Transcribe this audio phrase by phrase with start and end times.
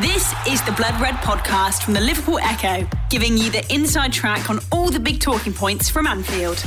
[0.00, 4.48] This is the Blood Red podcast from the Liverpool Echo, giving you the inside track
[4.48, 6.64] on all the big talking points from Anfield.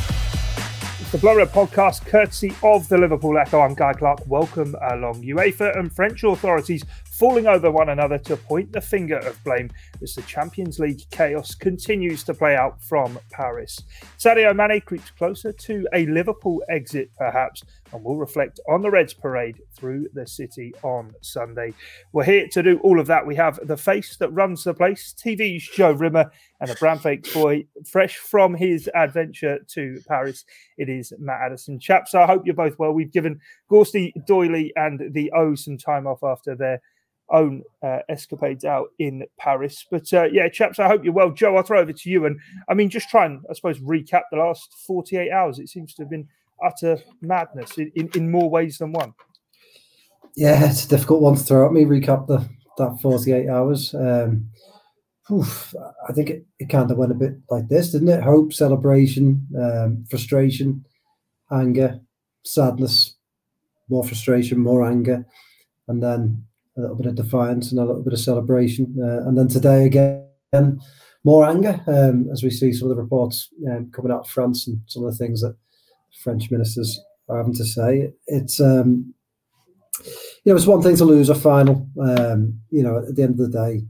[1.00, 3.62] It's the Blood Red podcast, courtesy of the Liverpool Echo.
[3.62, 4.20] I'm Guy Clark.
[4.28, 5.24] Welcome along.
[5.24, 6.86] UEFA and French authorities
[7.18, 9.70] falling over one another to point the finger of blame
[10.02, 13.80] as the Champions League chaos continues to play out from Paris.
[14.18, 17.64] Sadio Mane creeps closer to a Liverpool exit, perhaps,
[17.94, 21.74] and will reflect on the Reds parade through the city on Sunday.
[22.12, 23.26] We're here to do all of that.
[23.26, 27.34] We have the face that runs the place, TV's Joe Rimmer, and a brand fake
[27.34, 30.44] boy fresh from his adventure to Paris.
[30.78, 31.80] It is Matt Addison.
[31.80, 32.92] Chaps, I hope you're both well.
[32.92, 33.40] We've given
[33.72, 36.82] Gorsty, Doyley, and Theo some time off after their
[37.32, 39.86] own uh, escapades out in Paris.
[39.90, 41.32] But uh, yeah, chaps, I hope you're well.
[41.32, 42.26] Joe, I'll throw over to you.
[42.26, 42.40] And
[42.70, 45.60] I mean, just try and, I suppose, recap the last 48 hours.
[45.60, 46.28] It seems to have been
[46.64, 49.14] utter madness in, in, in more ways than one.
[50.36, 53.94] Yeah, it's a difficult one to throw at me, recap the that 48 hours.
[53.94, 54.50] Um,
[55.32, 55.74] oof,
[56.08, 58.24] I think it, it kind of went a bit like this, didn't it?
[58.24, 60.86] Hope, celebration, um, frustration,
[61.52, 62.00] anger,
[62.44, 63.16] sadness,
[63.90, 65.26] more frustration, more anger,
[65.88, 66.46] and then
[66.78, 68.96] a little bit of defiance and a little bit of celebration.
[69.02, 70.80] Uh, and then today again,
[71.24, 74.68] more anger um, as we see some of the reports um, coming out of France
[74.68, 75.56] and some of the things that
[76.24, 78.12] French ministers are having to say.
[78.28, 79.14] It's um,
[80.04, 81.90] you know it's one thing to lose a final.
[82.00, 83.82] Um, you know at the end of the day,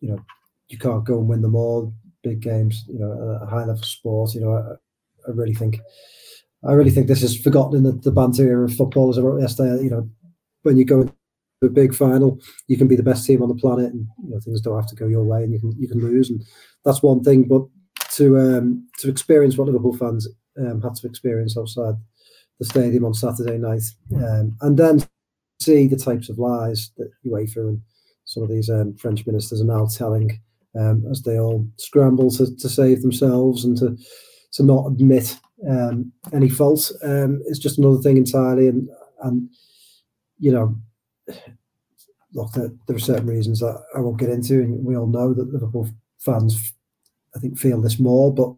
[0.00, 0.24] you know
[0.68, 1.94] you can't go and win them all.
[2.22, 4.34] Big games, you know, a high level sport.
[4.34, 5.80] You know, I, I really think.
[6.66, 9.40] I really think this is forgotten in the, the banter of football, as I wrote
[9.40, 9.84] yesterday.
[9.84, 10.10] You know,
[10.62, 11.08] when you go
[11.62, 14.40] a big final, you can be the best team on the planet, and you know
[14.40, 16.42] things don't have to go your way, and you can you can lose, and
[16.84, 17.44] that's one thing.
[17.44, 17.62] But
[18.12, 21.94] to um, to experience what Liverpool fans um, had to experience outside
[22.58, 23.84] the stadium on Saturday night,
[24.16, 25.02] um, and then
[25.60, 27.80] see the types of lies that UEFA and
[28.24, 30.38] some of these um, French ministers are now telling
[30.78, 33.96] um, as they all scramble to, to save themselves and to
[34.52, 38.68] to not admit um, any fault um, is just another thing entirely.
[38.68, 38.88] And
[39.22, 39.48] and
[40.38, 40.76] you know
[42.36, 45.52] look, there, are certain reasons that I won't get into, and we all know that
[45.52, 45.88] Liverpool
[46.18, 46.72] fans,
[47.34, 48.32] I think, feel this more.
[48.32, 48.52] But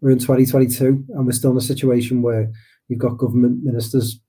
[0.00, 2.50] we're in 2022, and we're still in a situation where
[2.88, 4.20] you've got government ministers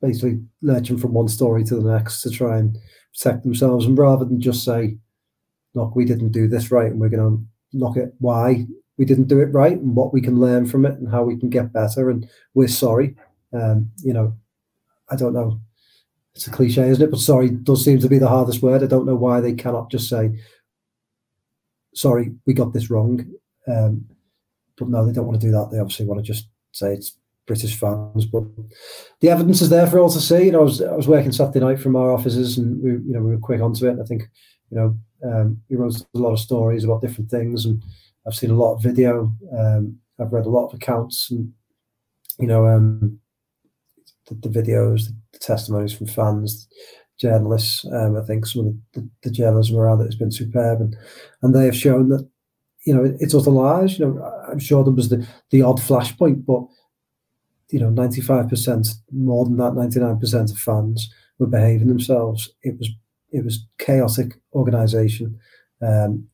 [0.00, 2.76] basically lurching from one story to the next to try and
[3.14, 4.96] protect themselves, and rather than just say,
[5.74, 7.44] "Look, we didn't do this right, and we're going to
[7.78, 8.66] knock it," why
[8.98, 11.36] we didn't do it right, and what we can learn from it, and how we
[11.38, 13.14] can get better, and we're sorry.
[13.52, 14.34] Um, you know,
[15.10, 15.60] I don't know
[16.34, 17.10] it's a cliche, isn't it?
[17.10, 18.82] But sorry does seem to be the hardest word.
[18.82, 20.30] I don't know why they cannot just say,
[21.94, 23.24] sorry, we got this wrong.
[23.68, 24.06] Um,
[24.78, 25.70] but no, they don't want to do that.
[25.70, 27.16] They obviously want to just say it's
[27.46, 28.24] British fans.
[28.24, 28.44] But
[29.20, 30.46] the evidence is there for all to see.
[30.46, 33.12] You know, I was, I was working Saturday night from our offices and we, you
[33.12, 33.98] know, we were quick onto it.
[34.00, 34.22] I think,
[34.70, 37.82] you know, um, we wrote a lot of stories about different things and
[38.26, 39.32] I've seen a lot of video.
[39.56, 41.52] Um, I've read a lot of accounts and,
[42.38, 43.20] you know, um,
[44.28, 46.68] the, the videos, the testimonies from fans,
[47.18, 47.84] journalists.
[47.92, 50.96] Um, I think some of the, the, journalism around it has been superb, and
[51.42, 52.28] and they have shown that
[52.84, 53.98] you know it, it's utter lies.
[53.98, 56.64] You know, I'm sure there was the the odd flashpoint, but
[57.70, 62.50] you know, 95 percent, more than that, 99 percent of fans were behaving themselves.
[62.62, 62.90] It was
[63.30, 65.38] it was chaotic organisation.
[65.80, 66.28] Um,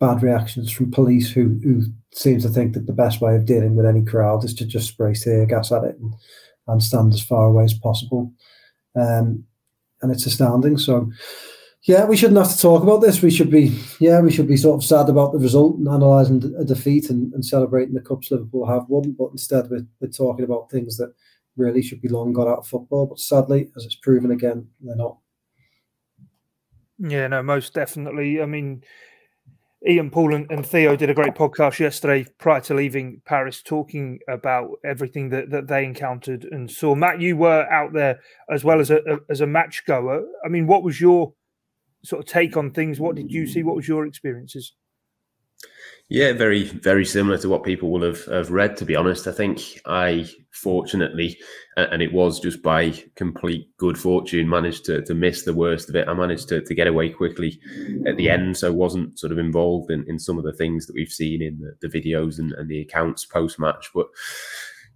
[0.00, 3.76] bad reactions from police who who seem to think that the best way of dealing
[3.76, 6.14] with any crowd is to just spray tear gas at it and,
[6.70, 8.32] and stand as far away as possible.
[8.96, 9.44] Um,
[10.02, 10.78] and it's astounding.
[10.78, 11.10] So,
[11.82, 13.22] yeah, we shouldn't have to talk about this.
[13.22, 16.54] We should be, yeah, we should be sort of sad about the result and analysing
[16.58, 19.12] a defeat and, and, celebrating the cups Liverpool have won.
[19.12, 21.14] But instead, we're, we're talking about things that
[21.56, 23.06] really should be long gone out of football.
[23.06, 25.18] But sadly, as it's proven again, they're not.
[26.98, 28.42] Yeah, no, most definitely.
[28.42, 28.84] I mean,
[29.88, 34.18] Ian Paul and, and, Theo did a great podcast yesterday prior to leaving Paris, talking
[34.28, 36.94] about everything that, that they encountered and saw.
[36.94, 38.20] Matt, you were out there
[38.50, 40.26] as well as a, a as a match goer.
[40.44, 41.32] I mean, what was your
[42.04, 43.00] sort of take on things?
[43.00, 43.62] What did you see?
[43.62, 44.74] What was your experiences?
[46.12, 49.28] Yeah, very, very similar to what people will have, have read, to be honest.
[49.28, 51.38] I think I fortunately,
[51.76, 55.94] and it was just by complete good fortune, managed to, to miss the worst of
[55.94, 56.08] it.
[56.08, 57.60] I managed to, to get away quickly
[58.08, 60.94] at the end, so wasn't sort of involved in, in some of the things that
[60.94, 63.88] we've seen in the, the videos and, and the accounts post match.
[63.94, 64.08] But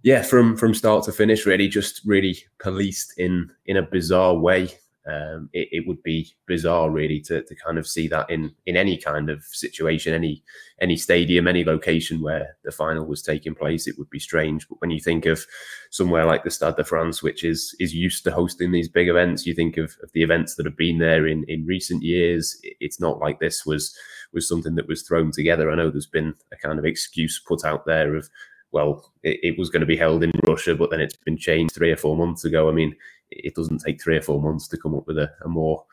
[0.03, 4.69] yeah, from from start to finish, really just really policed in in a bizarre way.
[5.07, 8.75] Um, it, it, would be bizarre, really, to, to kind of see that in in
[8.75, 10.43] any kind of situation, any
[10.81, 13.85] any stadium, any location where the final was taking place.
[13.85, 14.67] It would be strange.
[14.67, 15.45] But when you think of
[15.91, 19.45] somewhere like the Stade de France, which is is used to hosting these big events,
[19.45, 22.59] you think of, of the events that have been there in in recent years.
[22.63, 23.95] It's not like this was
[24.33, 25.69] was something that was thrown together.
[25.69, 28.27] I know there's been a kind of excuse put out there of
[28.71, 31.73] well, it, it, was going to be held in Russia, but then it's been changed
[31.73, 32.67] three or four months ago.
[32.67, 32.93] I mean,
[33.31, 35.85] it doesn't take three or four months to come up with a, a more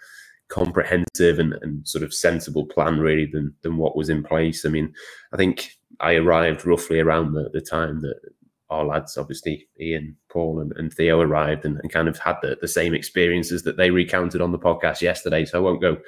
[0.48, 4.64] comprehensive and, and sort of sensible plan, really, than than what was in place.
[4.64, 4.92] I mean,
[5.32, 8.20] I think I arrived roughly around the, the time that
[8.72, 12.56] our lads, obviously Ian, Paul, and, and Theo arrived and, and, kind of had the,
[12.60, 15.44] the same experiences that they recounted on the podcast yesterday.
[15.44, 15.98] So I won't go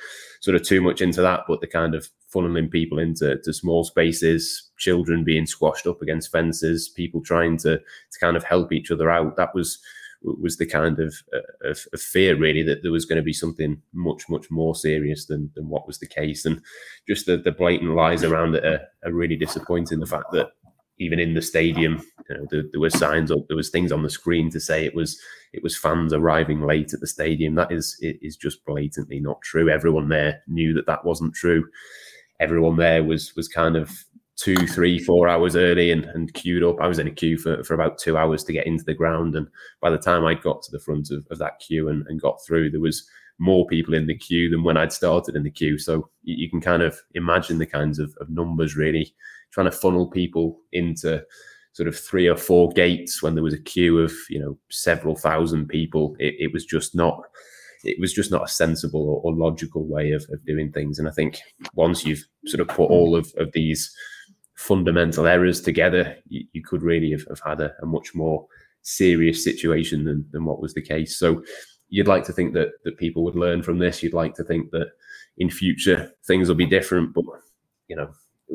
[0.41, 3.85] sort of too much into that, but the kind of funneling people into to small
[3.85, 8.91] spaces, children being squashed up against fences, people trying to to kind of help each
[8.91, 9.37] other out.
[9.37, 9.79] That was
[10.25, 13.33] was the kind of, uh, of, of, fear really that there was going to be
[13.33, 16.61] something much much more serious than than what was the case and
[17.07, 20.49] just the, the blatant lies around it are, are really disappointing the fact that
[20.99, 24.03] even in the stadium, you know, there, there were signs up, there was things on
[24.03, 25.21] the screen to say it was
[25.53, 27.55] it was fans arriving late at the stadium.
[27.55, 29.69] That is it is just blatantly not true.
[29.69, 31.67] Everyone there knew that that wasn't true.
[32.41, 33.91] Everyone there was was kind of
[34.37, 36.81] two, three, four hours early and, and queued up.
[36.81, 39.37] I was in a queue for, for about two hours to get into the ground.
[39.37, 39.47] And
[39.81, 42.45] by the time I got to the front of, of that queue and, and got
[42.45, 43.09] through, there was
[43.39, 45.79] more people in the queue than when I'd started in the queue.
[45.79, 49.15] So you, you can kind of imagine the kinds of, of numbers really
[49.53, 51.23] trying to funnel people into
[51.75, 55.17] sort of three or four gates when there was a queue of you know several
[55.17, 57.21] thousand people it, it was just not
[57.83, 61.09] it was just not a sensible or, or logical way of, of, doing things and
[61.09, 61.41] i think
[61.75, 63.93] once you've sort of put all of, of these
[64.55, 68.47] fundamental errors together you, you could really have, have had a, a, much more
[68.83, 71.43] serious situation than, than what was the case so
[71.89, 74.71] you'd like to think that that people would learn from this you'd like to think
[74.71, 74.89] that
[75.39, 77.25] in future things will be different but
[77.89, 78.09] you know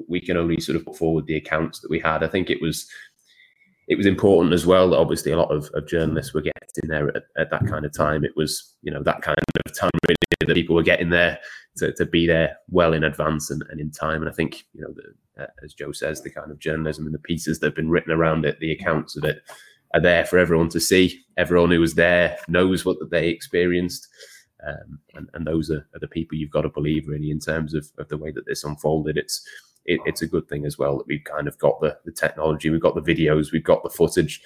[0.07, 2.23] we can only sort of put forward the accounts that we had.
[2.23, 2.87] I think it was
[3.87, 7.07] it was important as well that obviously a lot of, of journalists were getting there
[7.09, 8.23] at, at, that kind of time.
[8.23, 9.35] It was, you know, that kind
[9.65, 11.39] of time really that people were getting there
[11.77, 14.21] to, to be there well in advance and, and in time.
[14.21, 17.13] And I think, you know, the, uh, as Joe says, the kind of journalism and
[17.13, 19.41] the pieces that have been written around it, the accounts of it
[19.93, 21.23] are there for everyone to see.
[21.37, 24.07] Everyone who was there knows what they experienced.
[24.67, 27.73] Um, and, and those are, are the people you've got to believe really in terms
[27.73, 29.17] of, of the way that this unfolded.
[29.17, 29.47] It's,
[29.85, 32.69] it, it's a good thing as well that we've kind of got the, the technology,
[32.69, 34.41] we've got the videos, we've got the footage.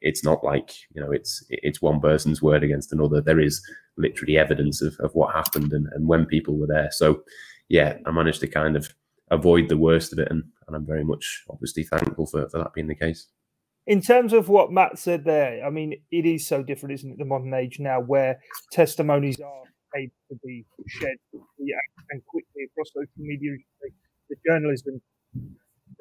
[0.00, 3.20] It's not like you know it's it's one person's word against another.
[3.20, 3.62] There is
[3.96, 6.90] literally evidence of, of what happened and, and when people were there.
[6.92, 7.22] So
[7.68, 8.94] yeah, I managed to kind of
[9.30, 12.74] avoid the worst of it, and, and I'm very much obviously thankful for, for that
[12.74, 13.26] being the case.
[13.86, 17.18] In terms of what Matt said there, I mean, it is so different, isn't it?
[17.18, 18.40] The modern age now, where
[18.72, 19.62] testimonies are
[19.96, 21.18] able to be shared
[22.10, 23.52] and quickly across social media
[24.28, 25.00] the journalism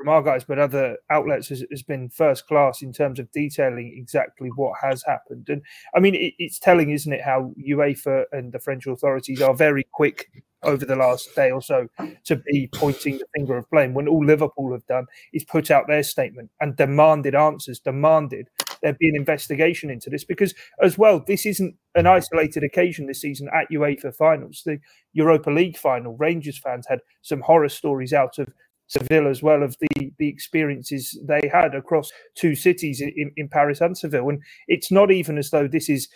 [0.06, 3.96] from our guys, but other outlets has, has, been first class in terms of detailing
[3.98, 5.50] exactly what has happened.
[5.50, 5.64] And
[5.96, 9.88] I mean, it, it's telling, isn't it, how UEFA and the French authorities are very
[9.92, 10.30] quick
[10.62, 11.88] over the last day or so
[12.24, 15.88] to be pointing the finger of blame when all Liverpool have done is put out
[15.88, 18.48] their statement and demanded answers, demanded
[18.84, 23.22] there be an investigation into this because, as well, this isn't an isolated occasion this
[23.22, 24.62] season at UEFA finals.
[24.66, 24.80] The
[25.14, 28.50] Europa League final, Rangers fans had some horror stories out of
[28.88, 33.82] Seville as well of the the experiences they had across two cities in, in Paris
[33.82, 34.30] and Seville.
[34.30, 36.08] And it's not even as though this is,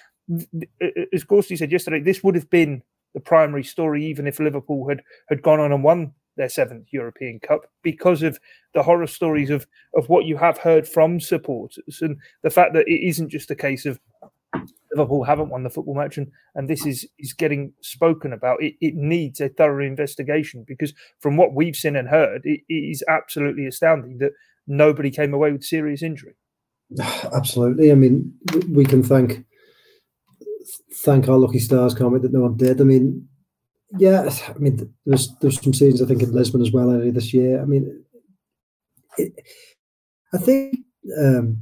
[1.13, 2.83] as Gorsty said yesterday, this would have been
[3.13, 7.39] the primary story even if Liverpool had had gone on and won their seventh European
[7.39, 8.39] Cup because of
[8.73, 12.87] the horror stories of of what you have heard from supporters and the fact that
[12.87, 13.99] it isn't just a case of
[14.91, 18.61] Liverpool haven't won the football match and, and this is is getting spoken about.
[18.61, 22.73] It, it needs a thorough investigation because from what we've seen and heard, it, it
[22.73, 24.31] is absolutely astounding that
[24.67, 26.35] nobody came away with serious injury.
[27.33, 27.91] Absolutely.
[27.91, 28.33] I mean,
[28.69, 29.45] we can thank
[31.03, 32.81] thank our lucky stars, can't we, that no one did.
[32.81, 33.27] I mean,
[33.97, 37.33] yeah, I mean, there's there's some scenes I think in Lisbon as well earlier this
[37.33, 37.61] year.
[37.61, 38.03] I mean,
[39.17, 39.33] it,
[40.33, 40.77] I think
[41.17, 41.61] um,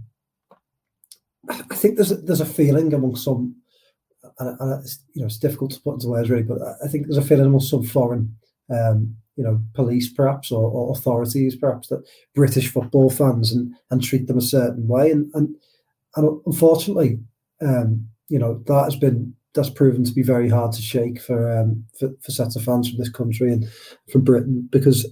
[1.49, 3.55] I think there's a, there's a feeling among some,
[4.39, 7.07] and, and it's, you know it's difficult to put into words really, but I think
[7.07, 8.35] there's a feeling among some foreign,
[8.73, 14.03] um, you know, police perhaps or, or, authorities perhaps that British football fans and and
[14.03, 15.55] treat them a certain way, and and,
[16.15, 17.19] and unfortunately,
[17.61, 21.51] um, you know, that has been that's proven to be very hard to shake for
[21.57, 23.67] um, for, for sets of fans from this country and
[24.11, 25.05] from Britain because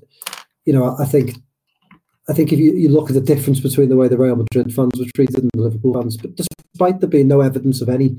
[0.66, 1.38] you know I think
[2.28, 4.74] I think if you, you look at the difference between the way the Real Madrid
[4.74, 8.18] fans were treated and the Liverpool fans, but despite there being no evidence of any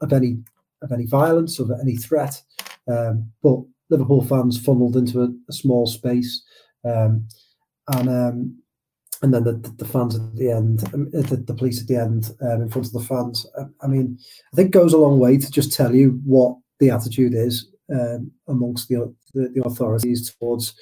[0.00, 0.38] of any
[0.82, 2.40] of any violence, of any threat.
[2.88, 6.42] Um, but Liverpool fans funneled into a, a small space,
[6.84, 7.26] um,
[7.88, 8.62] and um,
[9.22, 12.30] and then the, the, fans at the end, um, the, the police at the end
[12.40, 13.46] um, in front of the fans.
[13.58, 14.18] I, I, mean,
[14.50, 18.30] I think goes a long way to just tell you what the attitude is um,
[18.48, 20.72] amongst the, the, the authorities towards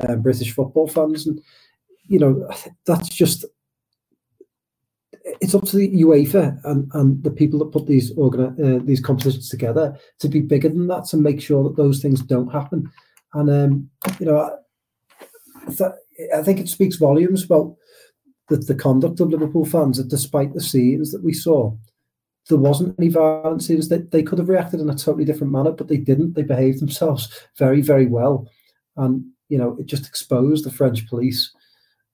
[0.00, 1.40] uh, British football fans, and
[2.08, 2.48] you know
[2.86, 3.44] that's just
[5.40, 9.00] it's up to the UEFA and, and the people that put these organi- uh, these
[9.00, 12.90] competitions together to be bigger than that to make sure that those things don't happen.
[13.34, 14.60] And um, you know,
[15.68, 15.84] I,
[16.36, 17.76] I think it speaks volumes about
[18.48, 21.76] the, the conduct of Liverpool fans that despite the scenes that we saw,
[22.48, 23.88] there wasn't any violence scenes.
[23.88, 26.34] That they could have reacted in a totally different manner, but they didn't.
[26.34, 28.48] They behaved themselves very, very well,
[28.96, 31.52] and you know, it just exposed the French police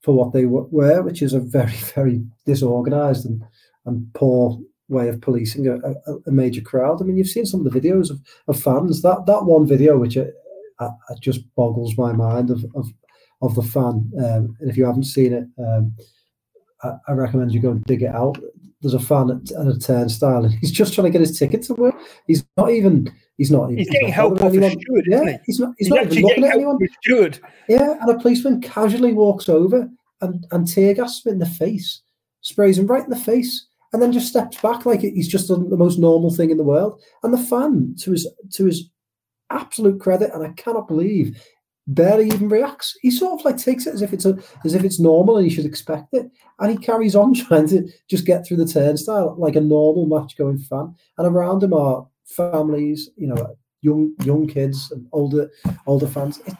[0.05, 3.43] for what they were, which is a very, very disorganized and,
[3.85, 7.01] and poor way of policing a, a, a, major crowd.
[7.01, 9.01] I mean, you've seen some of the videos of, of fans.
[9.01, 10.35] That that one video, which it,
[10.77, 12.85] uh, it just boggles my mind of of,
[13.41, 14.11] of the fan.
[14.19, 15.95] Um, and if you haven't seen it, um,
[16.83, 18.37] I, I, recommend you go and dig it out.
[18.85, 21.63] There's a fan at, at, a turnstile, and he's just trying to get his ticket
[21.63, 21.95] to work.
[22.27, 23.11] He's not even.
[23.35, 23.71] He's not.
[23.71, 24.79] He's, he's getting help off anyone.
[24.79, 25.37] steward, yeah, he?
[25.47, 25.73] He's not.
[25.79, 26.77] He's, he's not even looking at anyone.
[27.01, 27.39] Steward.
[27.67, 29.89] Yeah, and a policeman casually walks over
[30.21, 32.03] and, and tear gas him in the face,
[32.41, 35.67] sprays him right in the face, and then just steps back like he's just done
[35.71, 37.01] the most normal thing in the world.
[37.23, 38.87] And the fan, to his to his
[39.49, 41.43] absolute credit, and I cannot believe,
[41.87, 42.97] barely even reacts.
[43.01, 45.47] He sort of like takes it as if it's a as if it's normal and
[45.47, 49.35] he should expect it, and he carries on trying to just get through the turnstile
[49.37, 50.95] like a normal match going fan.
[51.17, 55.49] And around him are families, you know, young young kids and older
[55.85, 56.39] older fans.
[56.45, 56.55] It,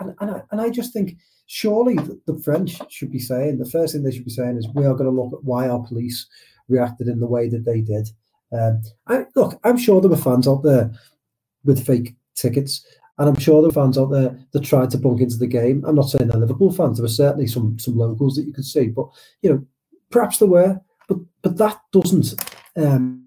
[0.00, 1.16] and, and I, and I just think
[1.46, 1.94] surely
[2.26, 4.94] the French should be saying the first thing they should be saying is we are
[4.94, 6.26] going to look at why our police
[6.68, 8.08] reacted in the way that they did.
[8.52, 10.90] Um, I, look, I'm sure there were fans out there
[11.64, 12.84] with fake tickets,
[13.18, 15.84] and I'm sure there were fans out there that tried to bunk into the game.
[15.86, 16.98] I'm not saying they're Liverpool fans.
[16.98, 19.08] There were certainly some some locals that you could see, but
[19.42, 19.66] you know,
[20.10, 22.34] perhaps there were, but but that doesn't.
[22.76, 23.22] Um,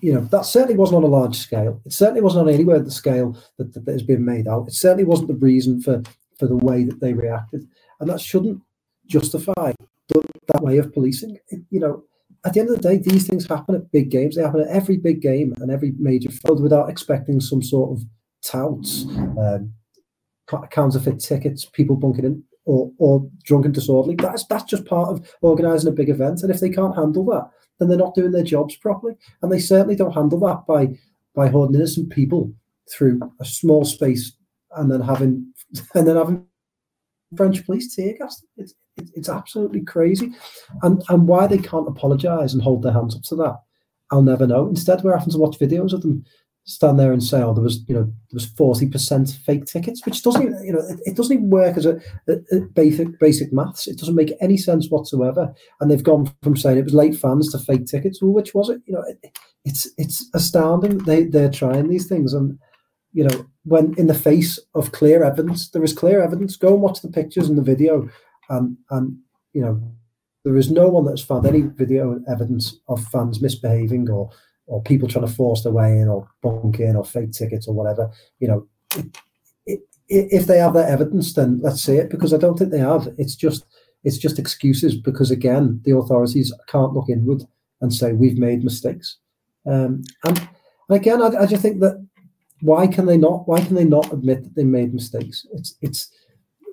[0.00, 1.80] you know, that certainly wasn't on a large scale.
[1.84, 4.68] It certainly wasn't on anywhere the scale that, that, has been made out.
[4.68, 6.02] It certainly wasn't the reason for
[6.38, 7.66] for the way that they reacted,
[8.00, 8.60] and that shouldn't
[9.06, 9.72] justify
[10.08, 11.38] the, that way of policing.
[11.48, 12.04] It, you know,
[12.44, 14.34] at the end of the day, these things happen at big games.
[14.34, 18.04] They happen at every big game and every major field without expecting some sort of
[18.42, 19.06] touts,
[19.38, 19.72] um,
[20.70, 24.16] counterfeit tickets, people bunking in, or, or drunk and disorderly.
[24.16, 26.42] That's that's just part of organising a big event.
[26.42, 29.14] And if they can't handle that, then they're not doing their jobs properly.
[29.42, 30.96] And they certainly don't handle that by
[31.34, 32.52] by holding innocent people
[32.90, 34.32] through a small space
[34.76, 35.52] and then having
[35.94, 36.46] and then having
[37.36, 38.44] French police tear gas.
[38.56, 40.32] It's, it's absolutely crazy,
[40.82, 43.58] and and why they can't apologise and hold their hands up to that,
[44.10, 44.68] I'll never know.
[44.68, 46.24] Instead, we're having to watch videos of them
[46.64, 50.04] stand there and say, "Oh, there was you know there was forty percent fake tickets,"
[50.04, 53.52] which doesn't you know it, it doesn't even work as a, a, a, basic basic
[53.52, 53.86] maths.
[53.86, 55.54] It doesn't make any sense whatsoever.
[55.80, 58.22] And they've gone from saying it was late fans to fake tickets.
[58.22, 58.82] Well, which was it?
[58.86, 60.98] You know, it, it's it's astounding.
[60.98, 62.58] They they're trying these things and
[63.12, 66.56] you know, when in the face of clear evidence, there is clear evidence.
[66.56, 68.08] Go and watch the pictures and the video,
[68.48, 69.18] and and
[69.52, 69.80] you know,
[70.44, 74.30] there is no one that's found any video evidence of fans misbehaving or
[74.72, 77.74] or people trying to force their way in or bunk in or fake tickets or
[77.74, 78.10] whatever.
[78.40, 79.06] You know, it,
[79.66, 82.78] it, if they have that evidence, then let's see it because I don't think they
[82.78, 83.08] have.
[83.18, 83.66] It's just
[84.02, 87.42] it's just excuses because again, the authorities can't look inward
[87.82, 89.18] and say we've made mistakes.
[89.66, 90.38] Um, and,
[90.88, 92.04] and again, I, I just think that
[92.62, 93.46] why can they not?
[93.46, 95.46] Why can they not admit that they made mistakes?
[95.52, 96.10] It's it's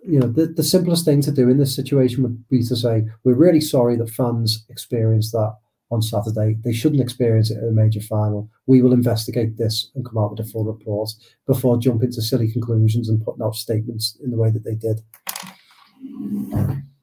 [0.07, 3.03] you know the, the simplest thing to do in this situation would be to say
[3.25, 5.57] we're really sorry that fans experienced that
[5.91, 6.57] on Saturday.
[6.63, 8.49] They shouldn't experience it at a major final.
[8.67, 11.09] We will investigate this and come out with a full report
[11.47, 15.01] before jumping to silly conclusions and putting out statements in the way that they did.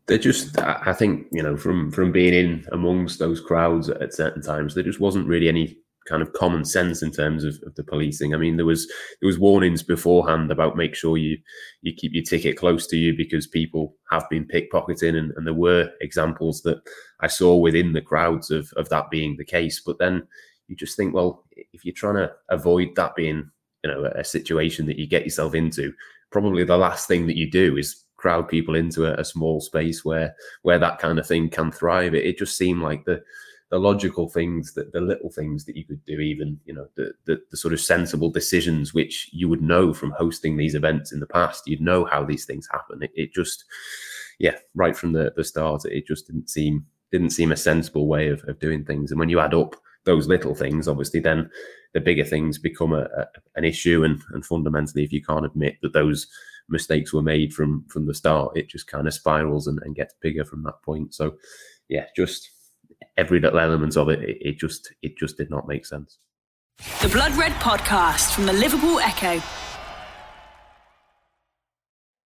[0.07, 4.41] They just, I think, you know, from from being in amongst those crowds at certain
[4.41, 7.85] times, there just wasn't really any kind of common sense in terms of, of, the
[7.85, 8.35] policing.
[8.35, 8.87] I mean, there was
[9.21, 11.39] there was warnings beforehand about make sure you
[11.83, 15.55] you keep your ticket close to you because people have been pickpocketing, and, and there
[15.55, 16.79] were examples that
[17.21, 19.83] I saw within the crowds of of that being the case.
[19.85, 20.27] But then
[20.69, 23.51] you just think, well, if you're trying to avoid that being
[23.85, 25.93] you know a situation that you get yourself into,
[26.31, 30.05] probably the last thing that you do is crowd people into a, a small space
[30.05, 32.15] where where that kind of thing can thrive.
[32.15, 33.23] It, it just seemed like the
[33.71, 37.13] the logical things that the little things that you could do even you know the,
[37.25, 41.21] the, the sort of sensible decisions which you would know from hosting these events in
[41.21, 43.65] the past you'd know how these things happen it, it just
[44.39, 48.29] yeah right from the, the start it just didn't seem didn't seem a sensible way
[48.29, 51.51] of, of doing things and when you add up those little things, obviously, then
[51.93, 54.05] the bigger things become a, a, an issue.
[54.05, 56.29] And, and fundamentally, if you can't admit that those
[56.69, 60.15] mistakes were made from from the start, it just kind of spirals and, and gets
[60.23, 61.13] bigger from that point.
[61.13, 61.37] So,
[61.89, 62.51] yeah, just
[63.17, 66.19] every little element of it, it, it just it just did not make sense.
[67.01, 69.43] The Blood Red Podcast from the Liverpool Echo.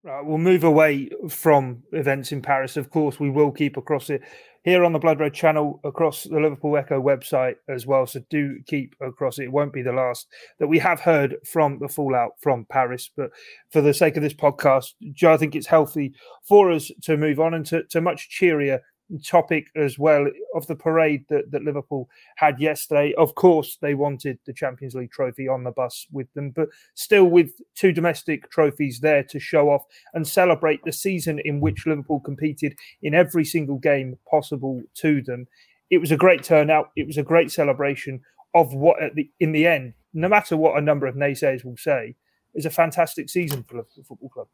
[0.04, 2.76] Right, we'll move away from events in Paris.
[2.76, 4.22] Of course, we will keep across it
[4.62, 8.06] here on the Blood Red channel, across the Liverpool Echo website as well.
[8.06, 9.44] So do keep across it.
[9.44, 10.28] It won't be the last
[10.60, 13.10] that we have heard from the fallout from Paris.
[13.16, 13.30] But
[13.72, 17.40] for the sake of this podcast, Joe, I think it's healthy for us to move
[17.40, 18.82] on and to, to much cheerier
[19.24, 23.14] topic as well of the parade that, that Liverpool had yesterday.
[23.16, 27.24] Of course, they wanted the Champions League trophy on the bus with them, but still
[27.24, 29.84] with two domestic trophies there to show off
[30.14, 35.46] and celebrate the season in which Liverpool competed in every single game possible to them.
[35.90, 36.90] It was a great turnout.
[36.96, 38.20] It was a great celebration
[38.54, 41.76] of what, at the, in the end, no matter what a number of naysayers will
[41.76, 42.16] say,
[42.54, 44.48] is a fantastic season for Liverpool Football Club.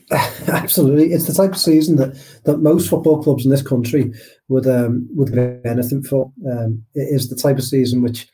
[0.48, 4.12] Absolutely, it's the type of season that that most football clubs in this country
[4.48, 6.32] would um, would give anything for.
[6.50, 8.28] Um, it is the type of season which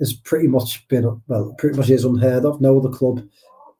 [0.00, 2.60] has pretty much been well, pretty much is unheard of.
[2.60, 3.22] No other club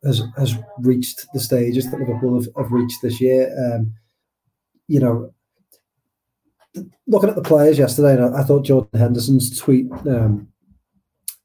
[0.05, 3.55] has has reached the stages that Liverpool have, have reached this year.
[3.59, 3.95] Um,
[4.89, 5.33] you know,
[7.07, 10.49] looking at the players yesterday, I, I, thought Jordan Henderson's tweet um,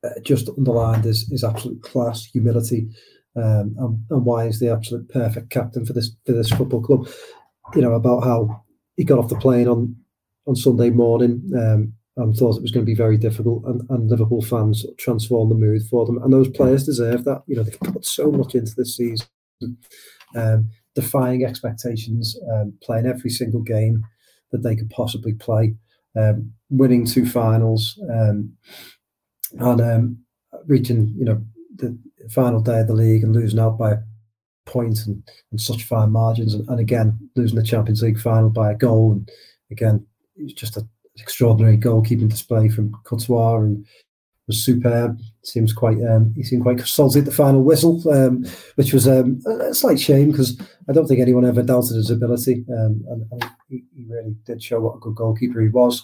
[0.03, 2.87] uh, just underlined his, his absolute class, humility,
[3.35, 7.07] um, and, and, why he's the absolute perfect captain for this for this football club.
[7.75, 8.63] You know about how
[8.95, 9.95] he got off the plane on
[10.47, 14.09] on Sunday morning um, and thought it was going to be very difficult, and, and
[14.09, 17.43] Liverpool fans transformed the mood for them, and those players deserve that.
[17.47, 19.27] You know they've put so much into this season,
[20.35, 24.03] um, defying expectations, um, playing every single game
[24.51, 25.75] that they could possibly play,
[26.19, 28.53] um, winning two finals, um,
[29.59, 30.17] and
[30.65, 31.43] reaching you know
[31.75, 31.97] the
[32.29, 33.97] final day of the league and losing out by a
[34.75, 38.75] and, and such fine margins, and, and, again losing the Champions League final by a
[38.75, 39.13] goal.
[39.13, 39.29] And
[39.71, 40.05] again,
[40.35, 43.85] it was just an extraordinary goalkeeping display from Courtois and
[44.47, 45.19] was superb.
[45.43, 49.41] Seems quite um, he seemed quite salty at the final whistle, um, which was um,
[49.45, 53.45] a slight shame because I don't think anyone ever doubted his ability, um, and, and
[53.69, 56.03] he, really did show what a good goalkeeper he was.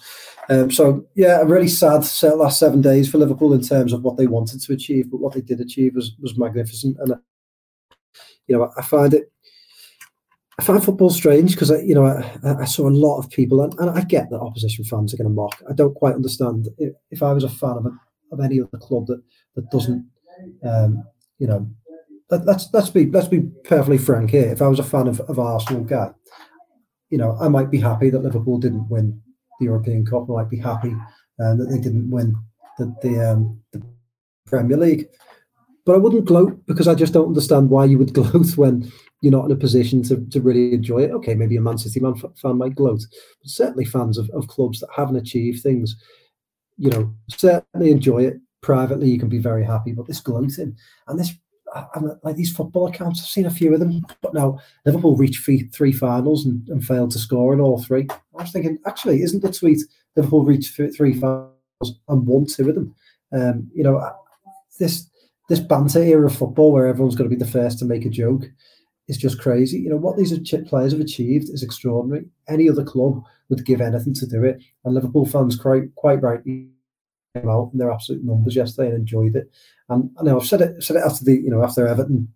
[0.50, 4.18] Um, so yeah, a really sad last seven days for Liverpool in terms of what
[4.18, 7.16] they wanted to achieve, but what they did achieve was was magnificent, and uh,
[8.46, 9.30] you know I find it.
[10.56, 13.60] I find football strange because I, you know, I, I, saw a lot of people,
[13.62, 15.60] and, and I get that opposition fans are going to mock.
[15.68, 17.90] I don't quite understand if, if I was a fan of a
[18.34, 19.22] of any other club that
[19.54, 20.06] that doesn't,
[20.64, 21.04] um,
[21.38, 21.68] you know,
[22.30, 24.50] let, let's let's be let's be perfectly frank here.
[24.50, 26.10] If I was a fan of, of Arsenal guy,
[27.10, 29.20] you know, I might be happy that Liverpool didn't win
[29.60, 30.28] the European Cup.
[30.28, 30.94] I might be happy
[31.40, 32.34] uh, that they didn't win
[32.78, 33.82] the the, um, the
[34.46, 35.08] Premier League.
[35.86, 39.32] But I wouldn't gloat because I just don't understand why you would gloat when you're
[39.32, 41.10] not in a position to, to really enjoy it.
[41.10, 43.02] Okay, maybe a Man City man fan might gloat,
[43.40, 45.96] but certainly fans of, of clubs that haven't achieved things
[46.76, 48.40] you know, certainly enjoy it.
[48.62, 50.76] Privately, you can be very happy, but this gloating
[51.08, 51.34] and this,
[51.94, 55.44] I'm, like these football accounts, I've seen a few of them, but now Liverpool reached
[55.44, 58.06] three, three finals and, and failed to score in all three.
[58.10, 59.82] I was thinking, actually, isn't the tweet
[60.16, 61.50] Liverpool reached three finals
[62.08, 62.94] and won two of them?
[63.32, 64.00] Um, you know,
[64.78, 65.10] this
[65.48, 68.10] this banter era of football where everyone's going to be the first to make a
[68.10, 68.44] joke
[69.08, 69.78] is just crazy.
[69.78, 70.36] You know what these
[70.68, 72.26] players have achieved is extraordinary.
[72.48, 76.68] Any other club would give anything to do it, and Liverpool fans quite quite rightly
[77.34, 79.50] came out in their absolute numbers yesterday and enjoyed it.
[79.88, 82.28] And I know I've said it said it after the you know after Everton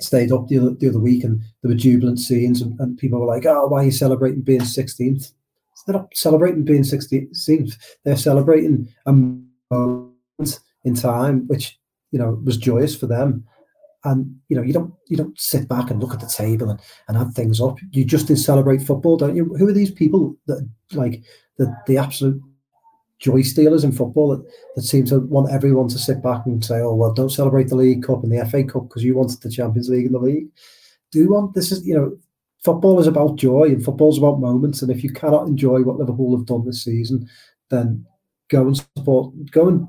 [0.00, 3.20] stayed up the other, the other week and there were jubilant scenes and, and people
[3.20, 5.32] were like, "Oh, why are you celebrating being 16th?"
[5.86, 7.76] they're not celebrating being 16th.
[8.04, 11.78] They're celebrating a moment in time which
[12.10, 13.44] you know was joyous for them
[14.04, 16.80] and you know you don't you don't sit back and look at the table and,
[17.08, 17.78] and add things up.
[17.90, 19.54] You just celebrate football don't you?
[19.56, 21.22] Who are these people that like
[21.58, 22.40] the the absolute
[23.18, 26.80] joy stealers in football that, that seem to want everyone to sit back and say
[26.80, 29.50] oh well don't celebrate the league cup and the fa cup because you wanted the
[29.50, 30.48] champions league and the league.
[31.10, 32.16] Do you want this is you know
[32.64, 34.80] football is about joy and football's about moments.
[34.80, 37.28] And if you cannot enjoy what liverpool have done this season
[37.70, 38.04] then
[38.48, 39.88] go and support go and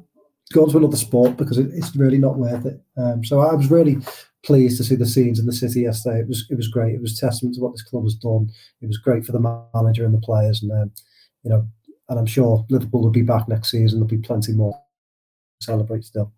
[0.53, 2.81] go to another sport because it, it's really not worth it.
[2.97, 3.97] Um, so I was really
[4.43, 6.19] pleased to see the scenes in the city yesterday.
[6.19, 6.95] It was it was great.
[6.95, 8.49] It was testament to what this club has done.
[8.81, 10.91] It was great for the manager and the players, and um,
[11.43, 11.67] you know,
[12.09, 13.99] and I'm sure Liverpool will be back next season.
[13.99, 16.31] There'll be plenty more to celebrate still.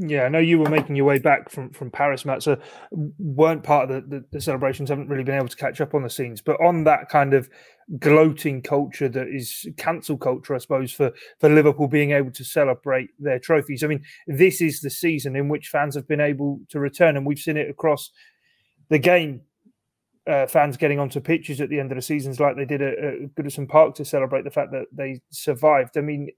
[0.00, 2.44] Yeah, I know you were making your way back from, from Paris, Matt.
[2.44, 2.56] So
[2.92, 4.90] weren't part of the, the, the, celebrations.
[4.90, 7.48] Haven't really been able to catch up on the scenes, but on that kind of
[7.98, 13.08] gloating culture that is cancel culture, I suppose, for for Liverpool being able to celebrate
[13.18, 13.82] their trophies.
[13.82, 17.26] I mean, this is the season in which fans have been able to return, and
[17.26, 18.12] we've seen it across
[18.90, 19.40] the game
[20.28, 22.98] uh, fans getting onto pitches at the end of the seasons like they did at,
[22.98, 25.96] at Goodison Park to celebrate the fact that they survived.
[25.96, 26.28] I mean,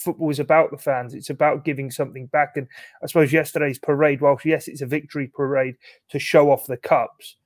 [0.00, 1.14] football is about the fans.
[1.14, 2.56] It's about giving something back.
[2.56, 2.66] And
[3.02, 5.76] I suppose yesterday's parade, whilst yes, it's a victory parade
[6.10, 7.36] to show off the cups,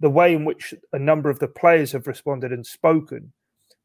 [0.00, 3.32] the way in which a number of the players have responded and spoken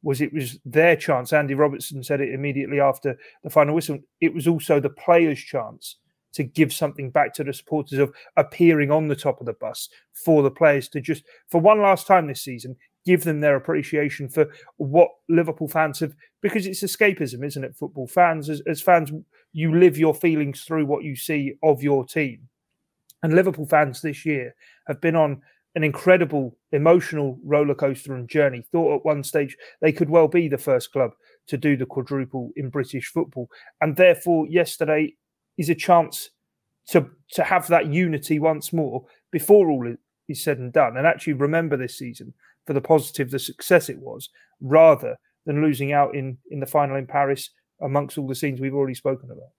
[0.02, 1.34] was it was their chance.
[1.34, 4.00] Andy Robertson said it immediately after the final whistle.
[4.22, 5.98] It was also the players' chance
[6.34, 9.90] to give something back to the supporters of appearing on the top of the bus
[10.14, 14.28] for the players to just for one last time this season give them their appreciation
[14.28, 17.76] for what Liverpool fans have because it's escapism, isn't it?
[17.76, 19.12] Football fans, as, as fans,
[19.54, 22.48] you live your feelings through what you see of your team.
[23.24, 24.56] And Liverpool fans this year
[24.88, 25.42] have been on
[25.76, 28.64] an incredible emotional roller coaster and journey.
[28.72, 31.12] Thought at one stage they could well be the first club
[31.48, 33.50] to do the quadruple in British football.
[33.82, 35.16] And therefore, yesterday
[35.58, 36.32] is a chance
[36.88, 39.96] to to have that unity once more before all
[40.28, 42.34] is said and done, and actually remember this season
[42.66, 44.30] for the positive, the success it was,
[44.62, 47.52] rather than losing out in in the final in Paris
[47.82, 49.55] amongst all the scenes we've already spoken about.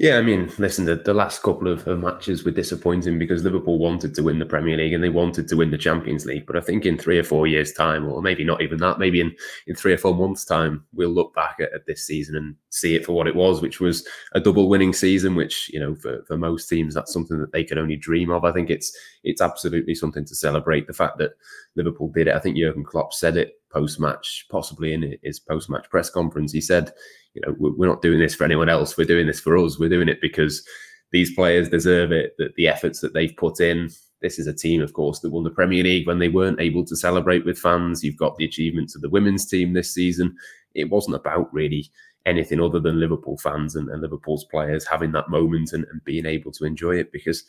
[0.00, 3.80] Yeah, I mean, listen, the, the last couple of, of, matches were disappointing because Liverpool
[3.80, 6.46] wanted to win the Premier League and they wanted to win the Champions League.
[6.46, 9.20] But I think in three or four years' time, or maybe not even that, maybe
[9.20, 9.34] in,
[9.66, 12.94] in three or four months' time, we'll look back at, at this season and see
[12.94, 16.22] it for what it was, which was a double winning season, which, you know, for,
[16.28, 18.44] for most teams, that's something that they could only dream of.
[18.44, 20.86] I think it's it's absolutely something to celebrate.
[20.86, 21.32] The fact that
[21.74, 22.36] Liverpool did it.
[22.36, 26.52] I think Jurgen Klopp said it post match, possibly in his post match press conference.
[26.52, 26.92] He said,
[27.34, 28.96] you know, we're not doing this for anyone else.
[28.96, 29.78] We're doing this for us.
[29.78, 30.66] We're doing it because
[31.12, 32.34] these players deserve it.
[32.38, 33.90] That the efforts that they've put in.
[34.20, 36.84] This is a team, of course, that won the Premier League when they weren't able
[36.86, 38.02] to celebrate with fans.
[38.02, 40.34] You've got the achievements of the women's team this season.
[40.74, 41.88] It wasn't about really
[42.26, 46.26] anything other than Liverpool fans and, and Liverpool's players having that moment and, and, being
[46.26, 47.44] able to enjoy it because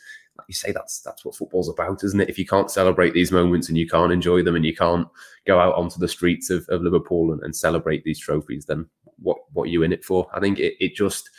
[0.48, 2.30] you say that's that's what football's about isn't it?
[2.30, 5.08] If you can't celebrate these moments and you can't enjoy them and you can't
[5.46, 8.88] go out onto the streets of, of Liverpool and, and celebrate these trophies then
[9.22, 10.28] what what are you in it for?
[10.34, 11.30] I think it, it just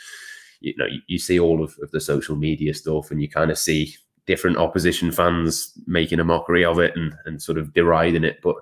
[0.59, 3.51] you know you, you see all of, of the social media stuff and you kind
[3.51, 3.95] of see
[4.27, 8.55] different opposition fans making a mockery of it and, and sort of deriding it but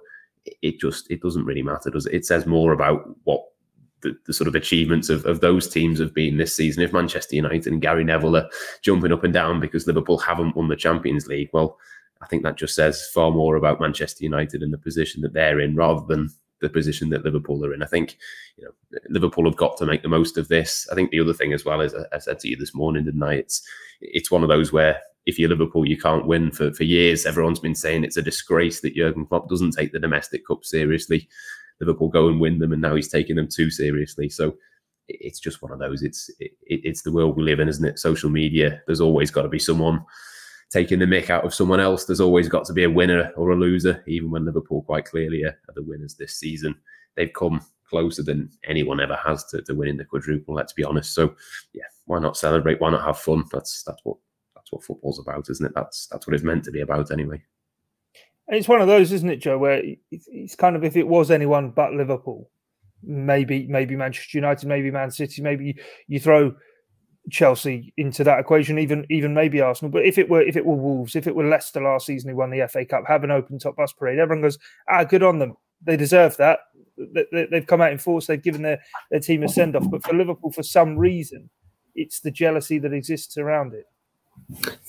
[0.61, 2.13] it just it doesn't really matter does it?
[2.13, 3.43] It says more about what
[4.01, 6.83] the, the, sort of achievements of, of those teams have been this season.
[6.83, 8.49] If Manchester United and Gary Neville are
[8.81, 11.77] jumping up and down because Liverpool haven't won the Champions League, well,
[12.21, 15.59] I think that just says far more about Manchester United and the position that they're
[15.59, 16.29] in rather than
[16.61, 17.81] the position that Liverpool are in.
[17.81, 18.17] I think
[18.57, 20.87] you know Liverpool have got to make the most of this.
[20.91, 23.23] I think the other thing as well is I said to you this morning, didn't
[23.23, 23.35] I?
[23.35, 23.61] It's
[24.01, 27.25] it's one of those where if you're Liverpool, you can't win for, for years.
[27.25, 31.29] Everyone's been saying it's a disgrace that Jurgen Klopp doesn't take the domestic cup seriously.
[31.79, 34.29] Liverpool go and win them, and now he's taking them too seriously.
[34.29, 34.57] So
[35.07, 36.03] it's just one of those.
[36.03, 37.99] It's it, it's the world we live in, isn't it?
[37.99, 38.81] Social media.
[38.85, 40.03] There's always got to be someone
[40.71, 42.05] taking the mick out of someone else.
[42.05, 44.03] There's always got to be a winner or a loser.
[44.07, 46.75] Even when Liverpool quite clearly are, the winners this season,
[47.15, 50.53] they've come closer than anyone ever has to, to winning the quadruple.
[50.53, 51.13] Let's be honest.
[51.13, 51.35] So
[51.73, 52.79] yeah, why not celebrate?
[52.79, 53.45] Why not have fun?
[53.51, 54.17] That's that's what
[54.55, 55.73] that's what football's about, isn't it?
[55.73, 57.41] That's that's what it's meant to be about anyway
[58.49, 59.57] it's one of those, isn't it, Joe?
[59.57, 59.81] Where
[60.11, 62.49] it's, kind of if it was anyone but Liverpool,
[63.03, 66.53] maybe maybe Manchester United, maybe Man City, maybe you throw
[67.31, 69.91] Chelsea into that equation, even even maybe Arsenal.
[69.91, 72.37] But if it were if it were Wolves, if it were Leicester last season who
[72.37, 74.57] won the FA Cup, have an open top bus parade, everyone goes,
[74.89, 75.55] ah, good on them.
[75.83, 76.59] They deserve that.
[77.31, 78.27] They've come out in force.
[78.27, 78.81] They've given their,
[79.11, 79.89] their team a send off.
[79.89, 81.49] But for Liverpool, for some reason,
[81.95, 83.85] it's the jealousy that exists around it.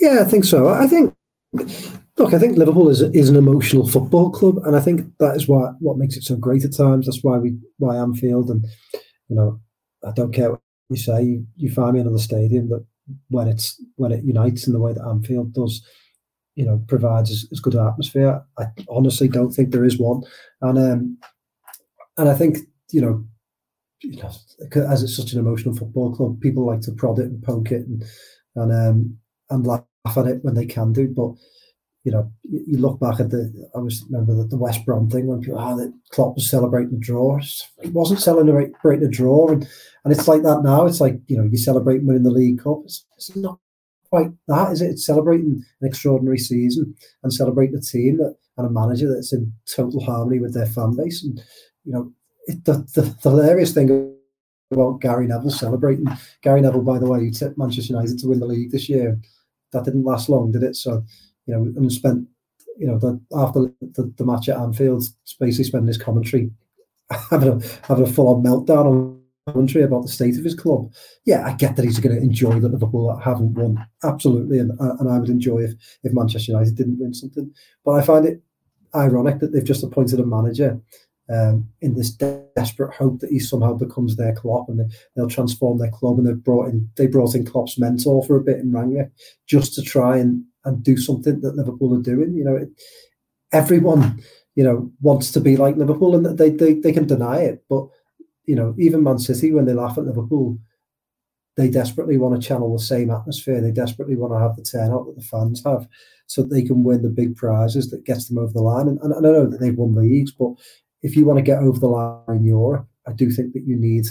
[0.01, 0.69] Yeah, I think so.
[0.69, 1.15] I think
[1.53, 5.49] Look, I think Liverpool is is an emotional football club, and I think that is
[5.49, 7.07] why what makes it so great at times.
[7.07, 8.65] That's why we why Anfield, and
[9.29, 9.61] you know,
[10.07, 10.61] I don't care what
[10.91, 11.23] you say.
[11.25, 12.85] You, you find me another stadium that
[13.31, 15.85] when it's when it unites in the way that Anfield does,
[16.55, 18.45] you know, provides as, as good an atmosphere.
[18.59, 20.23] I honestly don't think there is one,
[20.61, 21.19] and um,
[22.17, 22.59] and I think
[22.93, 23.25] you know,
[24.03, 24.31] you know,
[24.89, 27.87] as it's such an emotional football club, people like to prod it and poke it
[27.89, 28.05] and
[28.55, 29.19] and um
[29.51, 29.67] and
[30.05, 31.09] laugh at it when they can do.
[31.09, 31.33] But
[32.05, 33.53] you know, you, look back at the.
[33.77, 36.93] I was remember the, the West Brom thing when people, oh, the Klopp was celebrating
[36.93, 37.39] the draw.
[37.83, 39.69] He wasn't celebrating a draw, and
[40.05, 40.87] and it's like that now.
[40.87, 42.81] It's like you know, you celebrate winning the League Cup.
[42.85, 43.59] It's, it's not
[44.09, 44.91] quite that, is it?
[44.91, 49.53] It's celebrating an extraordinary season and celebrating a team that and a manager that's in
[49.67, 51.25] total harmony with their fan base.
[51.25, 51.43] And
[51.85, 52.13] you know,
[52.47, 54.15] it, the, the, the hilarious thing
[54.71, 56.07] about Gary Neville celebrating.
[56.43, 59.19] Gary Neville, by the way, he tipped Manchester United to win the league this year.
[59.73, 60.77] That didn't last long, did it?
[60.77, 61.05] So,
[61.47, 62.27] you know, and spent,
[62.77, 65.05] you know, the, after the, the match at Anfield,
[65.39, 66.51] basically spending his commentary
[67.31, 70.93] having a having a full on meltdown on commentary about the state of his club.
[71.25, 74.97] Yeah, I get that he's going to enjoy that Liverpool haven't won, absolutely, and uh,
[74.99, 75.73] and I would enjoy if
[76.05, 77.53] if Manchester United didn't win something.
[77.85, 78.43] But I find it
[78.95, 80.81] ironic that they've just appointed a manager
[81.31, 85.29] um, in this de- desperate hope that he somehow becomes their Klopp and they, will
[85.29, 86.19] transform their club.
[86.19, 89.11] And they've brought in they brought in Klopp's mentor for a bit in Rangnick
[89.47, 92.35] just to try and and do something that Liverpool are doing.
[92.35, 92.69] You know, it,
[93.53, 94.23] everyone
[94.57, 97.87] you know wants to be like Liverpool, and they they they can deny it, but
[98.47, 100.59] you know even Man City when they laugh at Liverpool.
[101.57, 103.61] They desperately want to channel the same atmosphere.
[103.61, 105.87] They desperately want to have the turnout that the fans have,
[106.27, 108.89] so they can win the big prizes that gets them over the line.
[108.89, 110.55] And, and I know that they've won leagues, but
[111.03, 113.77] if you want to get over the line in Europe, I do think that you
[113.77, 114.07] need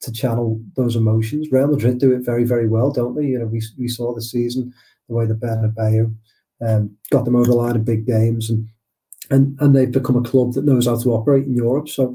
[0.00, 1.48] to channel those emotions.
[1.50, 3.26] Real Madrid do it very, very well, don't they?
[3.26, 4.72] You know, we, we saw the season
[5.08, 6.14] the way the Bernabeu
[6.66, 8.68] um, got them over the line in big games, and
[9.30, 11.88] and and they've become a club that knows how to operate in Europe.
[11.88, 12.14] So.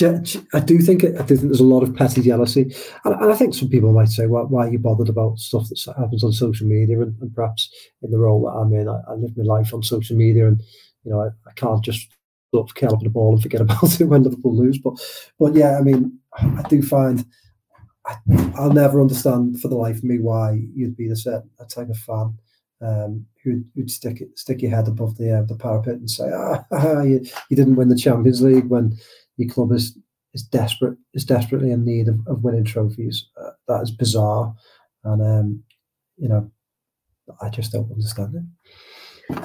[0.00, 2.62] I do think I do think there's a lot of petty jealousy,
[3.04, 5.68] and, and I think some people might say, "Why, why are you bothered about stuff
[5.68, 8.98] that happens on social media?" And, and perhaps in the role that I'm in, I,
[9.08, 10.60] I live my life on social media, and
[11.04, 12.08] you know, I, I can't just
[12.54, 14.78] sort of curl the ball and forget about it when Liverpool lose.
[14.78, 14.94] But
[15.38, 17.24] but yeah, I mean, I do find
[18.06, 21.64] I, will never understand for the life of me why you'd be the set a
[21.66, 22.38] type of fan
[22.80, 26.30] um, who'd, who'd stick it, stick your head above the uh, the parapet and say,
[26.32, 28.96] ah, ah, you, you didn't win the Champions League when
[29.36, 29.98] your club is
[30.34, 33.26] is desperate is desperately in need of, of winning trophies.
[33.40, 34.54] Uh, that is bizarre,
[35.04, 35.62] and um,
[36.16, 36.50] you know,
[37.42, 38.42] I just don't understand it.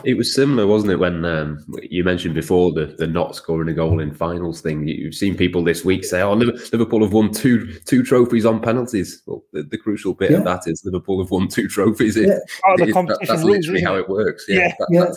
[0.05, 3.73] It was similar, wasn't it, when um, you mentioned before the, the not scoring a
[3.73, 4.87] goal in finals thing?
[4.87, 9.21] You've seen people this week say, "Oh, Liverpool have won two two trophies on penalties."
[9.25, 10.37] Well, the, the crucial bit yeah.
[10.37, 12.15] of that is Liverpool have won two trophies.
[12.15, 12.37] It, yeah.
[12.65, 14.45] oh, the competition that, that's rules, literally how it works.
[14.47, 15.07] Yeah, yeah.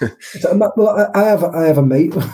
[0.00, 0.08] yeah.
[0.76, 2.14] well, I have I have a mate.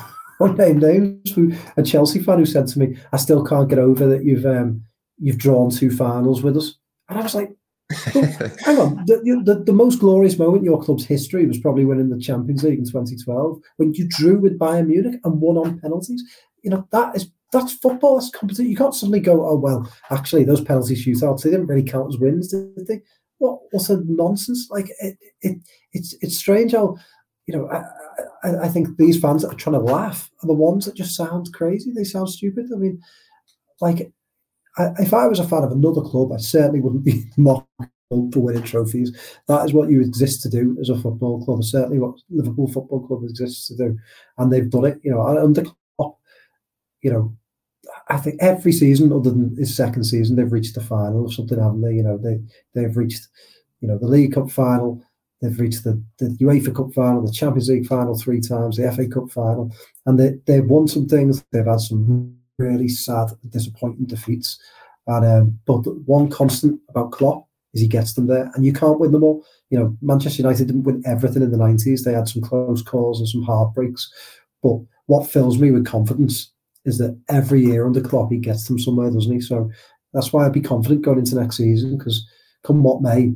[0.40, 4.06] unnamed names who a Chelsea fan who said to me, "I still can't get over
[4.06, 4.82] that you've um,
[5.18, 6.74] you've drawn two finals with us,"
[7.08, 7.50] and I was like,
[7.90, 12.10] hang on, the, the, the, most glorious moment in your club's history was probably winning
[12.10, 16.22] the Champions League in 2012 when you drew with Bayern Munich and won on penalties.
[16.62, 18.70] You know, that is that's football, that's competition.
[18.70, 22.20] You can't suddenly go, oh, well, actually, those penalty shootouts, they didn't really count as
[22.20, 23.00] wins, did they?
[23.38, 24.68] What, what's a nonsense?
[24.70, 25.58] Like, it, it,
[25.92, 26.96] it's it's strange how,
[27.46, 27.84] you know, I,
[28.46, 31.16] I, I think these fans that are trying to laugh are the ones that just
[31.16, 31.90] sound crazy.
[31.90, 32.66] They sound stupid.
[32.72, 33.00] I mean,
[33.80, 34.12] like,
[34.98, 37.66] If I was a fan of another club, I certainly wouldn't be mocking
[38.10, 39.16] for winning trophies.
[39.48, 41.64] That is what you exist to do as a football club.
[41.64, 43.98] certainly what Liverpool Football Club exists to do,
[44.38, 44.98] and they've done it.
[45.02, 45.64] You know, under
[45.96, 46.18] Klopp,
[47.02, 47.36] you know,
[48.08, 51.58] I think every season other than his second season, they've reached the final or something,
[51.58, 51.94] haven't they?
[51.94, 52.40] You know, they
[52.74, 53.28] they've reached,
[53.80, 55.02] you know, the League Cup final.
[55.40, 59.06] They've reached the, the UEFA Cup final, the Champions League final three times, the FA
[59.06, 59.72] Cup final,
[60.04, 61.44] and they, they've won some things.
[61.52, 64.58] They've had some really sad, disappointing defeats.
[65.06, 69.00] And um, but one constant about Klopp is he gets them there, and you can't
[69.00, 69.44] win them all.
[69.70, 73.20] You know, Manchester United didn't win everything in the nineties; they had some close calls
[73.20, 74.12] and some heartbreaks.
[74.62, 76.52] But what fills me with confidence
[76.84, 79.40] is that every year under Klopp, he gets them somewhere, doesn't he?
[79.40, 79.70] So
[80.12, 82.26] that's why I'd be confident going into next season because
[82.64, 83.34] come what may,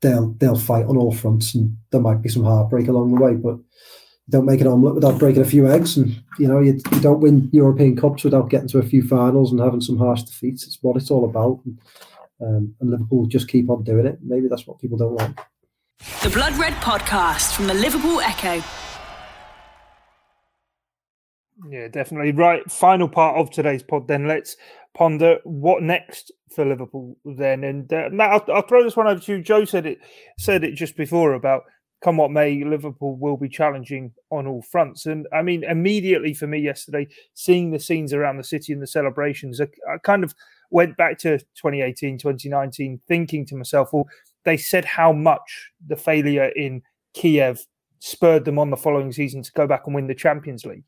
[0.00, 3.34] they'll they'll fight on all fronts, and there might be some heartbreak along the way,
[3.34, 3.58] but
[4.30, 7.20] don't make an omelette without breaking a few eggs, and you know you, you, don't
[7.20, 10.66] win European cups without getting to a few finals and having some harsh defeats.
[10.66, 11.78] It's what it's all about, and,
[12.40, 14.18] um, and Liverpool just keep on doing it.
[14.22, 15.36] Maybe that's what people don't like.
[16.22, 18.62] The Blood Red Podcast from the Liverpool Echo.
[21.68, 22.70] Yeah, definitely right.
[22.70, 24.06] Final part of today's pod.
[24.06, 24.56] Then let's
[24.94, 27.16] ponder what next for Liverpool.
[27.24, 29.42] Then, and uh, now I'll, I'll throw this one over to you.
[29.42, 29.98] Joe said it
[30.38, 31.64] said it just before about
[32.00, 35.06] come what may, Liverpool will be challenging on all fronts.
[35.06, 38.86] And I mean, immediately for me yesterday, seeing the scenes around the city and the
[38.86, 40.34] celebrations, I, I kind of
[40.70, 44.06] went back to 2018, 2019, thinking to myself, well,
[44.44, 46.82] they said how much the failure in
[47.14, 47.66] Kiev
[47.98, 50.84] spurred them on the following season to go back and win the Champions League.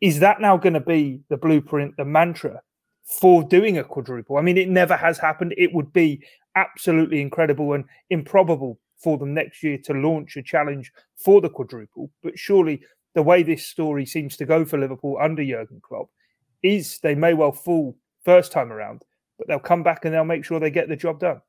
[0.00, 2.60] Is that now going to be the blueprint, the mantra
[3.04, 4.36] for doing a quadruple?
[4.36, 5.54] I mean, it never has happened.
[5.56, 6.22] It would be
[6.54, 12.10] absolutely incredible and improbable for them next year to launch a challenge for the quadruple.
[12.22, 12.82] But surely
[13.14, 16.08] the way this story seems to go for Liverpool under Jurgen Klopp
[16.62, 19.02] is they may well fall first time around,
[19.38, 21.40] but they'll come back and they'll make sure they get the job done.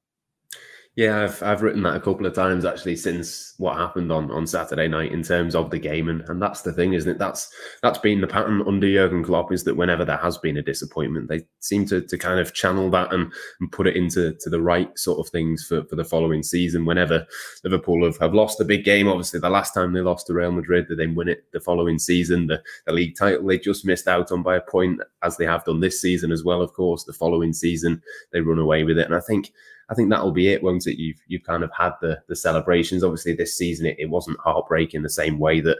[0.96, 4.46] Yeah, I've I've written that a couple of times actually since what happened on, on
[4.46, 7.18] Saturday night in terms of the game, and, and that's the thing, isn't it?
[7.18, 7.52] That's
[7.82, 11.30] that's been the pattern under Jurgen Klopp is that whenever there has been a disappointment,
[11.30, 14.62] they seem to, to kind of channel that and, and put it into to the
[14.62, 16.86] right sort of things for, for the following season.
[16.86, 17.26] Whenever
[17.64, 20.52] Liverpool have, have lost a big game, obviously the last time they lost to Real
[20.52, 22.46] Madrid, they then win it the following season.
[22.46, 25.66] The, the league title they just missed out on by a point, as they have
[25.66, 26.62] done this season as well.
[26.62, 28.00] Of course, the following season
[28.32, 29.52] they run away with it, and I think
[29.90, 31.00] I think that'll be it, won't it?
[31.00, 33.04] You've you've kind of had the the celebrations.
[33.04, 35.78] Obviously, this season it, it wasn't heartbreaking the same way that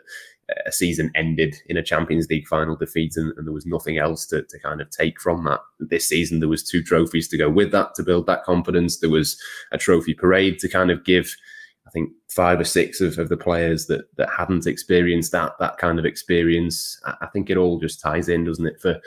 [0.50, 3.98] uh, a season ended in a Champions League final defeat, and, and, there was nothing
[3.98, 5.62] else to, to kind of take from that.
[5.80, 8.98] This season, there was two trophies to go with that to build that confidence.
[8.98, 11.36] There was a trophy parade to kind of give
[11.94, 16.00] think five or six of, of the players that that hadn't experienced that that kind
[16.00, 17.00] of experience.
[17.06, 18.82] I think it all just ties in, doesn't it?
[18.82, 19.00] For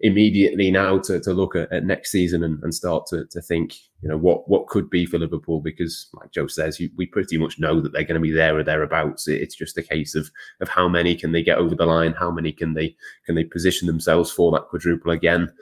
[0.00, 3.74] immediately now to, to look at, at next season and, and start to, to think,
[4.02, 7.38] you know, what what could be for Liverpool because, like Joe says, you, we pretty
[7.38, 9.28] much know that they're going to be there or thereabouts.
[9.28, 12.32] It's just a case of of how many can they get over the line, how
[12.32, 15.52] many can they can they position themselves for that quadruple again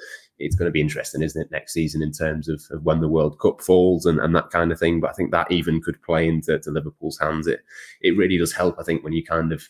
[0.40, 3.08] it's going to be interesting, isn't it, next season in terms of, of, when the
[3.08, 4.98] World Cup falls and, and that kind of thing.
[4.98, 7.46] But I think that even could play into Liverpool's hands.
[7.46, 7.60] It
[8.00, 9.68] it really does help, I think, when you kind of,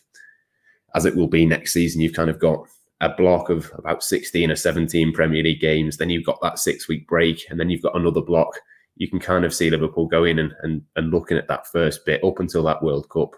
[0.95, 2.65] as it will be next season, you've kind of got
[3.01, 5.97] a block of about 16 or 17 Premier League games.
[5.97, 8.53] Then you've got that six week break, and then you've got another block.
[8.95, 12.23] You can kind of see Liverpool going and, and, and looking at that first bit
[12.23, 13.35] up until that World Cup,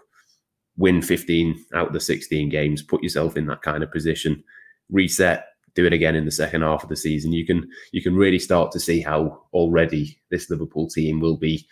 [0.76, 4.42] win 15 out of the 16 games, put yourself in that kind of position,
[4.90, 8.14] reset, do it again in the second half of the season, you can you can
[8.14, 11.66] really start to see how already this Liverpool team will be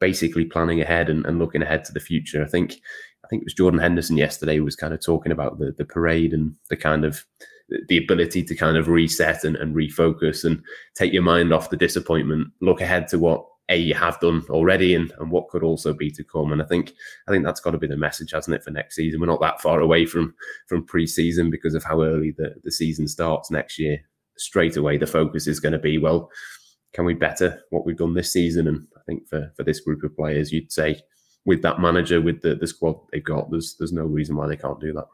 [0.00, 2.42] basically planning ahead and, and looking ahead to the future.
[2.42, 2.80] I think
[3.24, 6.32] I think it was Jordan Henderson yesterday was kind of talking about the the parade
[6.32, 7.24] and the kind of
[7.88, 10.62] the ability to kind of reset and, and refocus and
[10.94, 14.94] take your mind off the disappointment, look ahead to what a you have done already
[14.94, 16.52] and, and what could also be to come.
[16.52, 16.92] And I think
[17.26, 19.20] I think that's got to be the message, hasn't it, for next season?
[19.20, 20.34] We're not that far away from
[20.68, 23.98] from pre-season because of how early the, the season starts next year.
[24.36, 26.30] Straight away the focus is going to be, well,
[26.92, 28.68] can we better what we've done this season?
[28.68, 31.00] And I think for for this group of players, you'd say
[31.44, 34.56] with that manager, with the, the squad they've got, there's there's no reason why they
[34.56, 35.06] can't do that.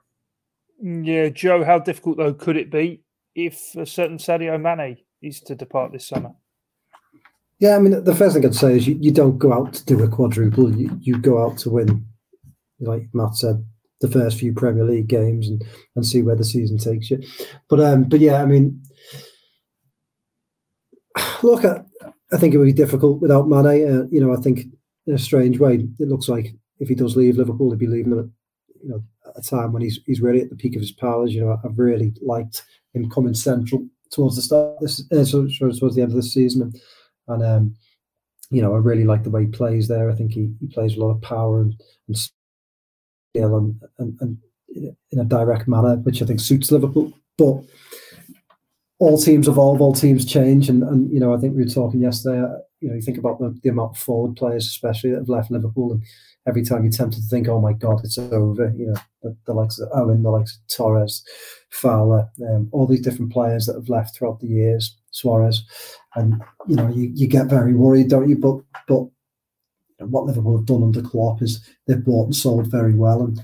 [0.85, 3.03] Mm, yeah, Joe, how difficult though could it be
[3.35, 6.31] if a certain Sadio Mane is to depart this summer?
[7.61, 9.85] Yeah, I mean, the first thing I'd say is you, you don't go out to
[9.85, 10.75] do a quadruple.
[10.75, 12.07] You, you go out to win,
[12.79, 13.65] like Matt said,
[14.01, 15.65] the first few Premier League games and,
[15.97, 17.21] and see where the season takes you.
[17.69, 18.81] But um, but yeah, I mean,
[21.43, 21.83] look, I,
[22.33, 23.67] I think it would be difficult without Mane.
[23.67, 24.61] Uh, you know, I think
[25.09, 28.11] in a strange way, it looks like if he does leave Liverpool, he'd be leaving
[28.11, 30.81] them at you know at a time when he's he's really at the peak of
[30.81, 31.35] his powers.
[31.35, 32.63] You know, I've really liked
[32.95, 36.63] him coming central towards the start this uh, towards the end of the season.
[36.63, 36.81] And,
[37.29, 37.77] and um,
[38.51, 40.11] you know, I really like the way he plays there.
[40.11, 41.75] I think he, he plays a lot of power and,
[42.07, 44.39] and skill and, and, and
[45.11, 47.13] in a direct manner, which I think suits Liverpool.
[47.37, 47.63] But
[48.99, 52.01] all teams evolve, all teams change, and, and you know, I think we were talking
[52.01, 52.41] yesterday.
[52.41, 55.29] Uh, you know, you think about the, the amount of forward players, especially that have
[55.29, 56.03] left Liverpool, and
[56.47, 59.55] every time you're tempted to think, "Oh my God, it's over," you know, the, the
[59.55, 61.23] likes of Owen, the likes of Torres,
[61.71, 65.65] Fowler, um, all these different players that have left throughout the years, Suarez,
[66.15, 68.37] and you know you, you get very worried, don't you?
[68.37, 69.09] But but
[70.09, 73.41] what Liverpool have done under Klopp is they've bought and sold very well, and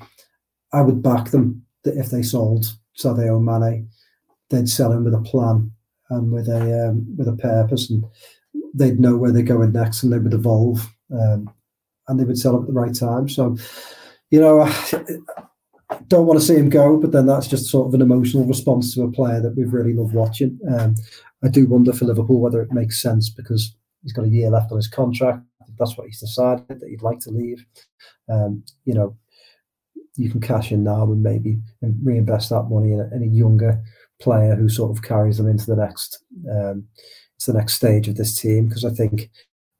[0.72, 2.66] I would back them that if they sold
[2.98, 3.88] Sadio Mane,
[4.50, 5.70] they'd sell him with a plan
[6.10, 8.04] and with a um, with a purpose, and
[8.74, 11.50] they'd know where they're going next, and they would evolve, um,
[12.08, 13.28] and they would sell him at the right time.
[13.28, 13.56] So,
[14.30, 14.70] you know,
[16.08, 18.94] don't want to see him go, but then that's just sort of an emotional response
[18.94, 20.58] to a player that we've really loved watching.
[20.76, 20.94] Um,
[21.44, 24.72] I do wonder for Liverpool whether it makes sense because he's got a year left
[24.72, 25.44] on his contract.
[25.78, 27.64] That's what he's decided that he'd like to leave.
[28.30, 29.16] Um, you know,
[30.16, 31.58] you can cash in now and maybe
[32.02, 33.82] reinvest that money in a, in a younger
[34.20, 36.86] player who sort of carries them into the next um,
[37.40, 38.68] to the next stage of this team.
[38.68, 39.30] Because I think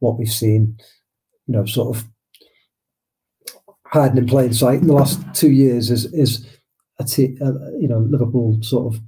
[0.01, 0.77] what we've seen,
[1.47, 2.05] you know, sort of
[3.87, 6.47] hiding in plain sight in the last two years is is
[6.99, 9.01] a t- uh, you know Liverpool sort of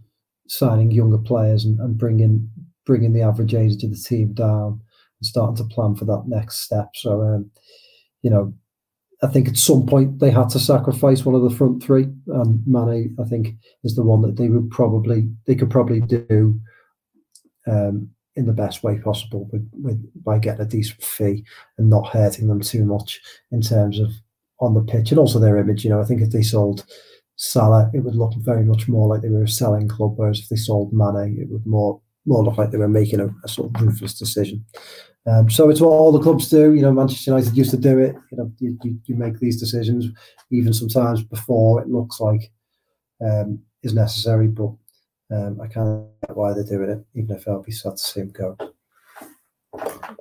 [0.49, 2.51] signing younger players and, and bringing
[2.85, 4.81] bringing the average age of the team down
[5.21, 6.91] and starting to plan for that next step.
[6.95, 7.51] So um,
[8.23, 8.55] you know,
[9.23, 12.63] I think at some point they had to sacrifice one of the front three, and
[12.67, 13.55] Mane I think
[13.85, 16.61] is the one that they would probably they could probably do.
[17.69, 21.43] Um, in the best way possible with, with by getting a decent fee
[21.79, 24.13] and not hurting them too much in terms of
[24.61, 25.85] on the pitch and also their image.
[25.85, 26.85] You know, I think if they sold
[27.37, 30.49] Salah, it would look very much more like they were a selling club, whereas if
[30.49, 33.73] they sold Mane, it would more more look like they were making a, a sort
[33.73, 34.65] of ruthless decision.
[35.27, 36.75] Um, so it's what all the clubs do.
[36.75, 38.15] You know, Manchester United used to do it.
[38.31, 40.07] You know, you, you, make these decisions
[40.51, 42.53] even sometimes before it looks like
[43.25, 44.49] um, is necessary.
[44.49, 44.73] But
[45.33, 48.21] um, I can't get why they're doing it, even if I'll be sad to see
[48.21, 48.57] them go.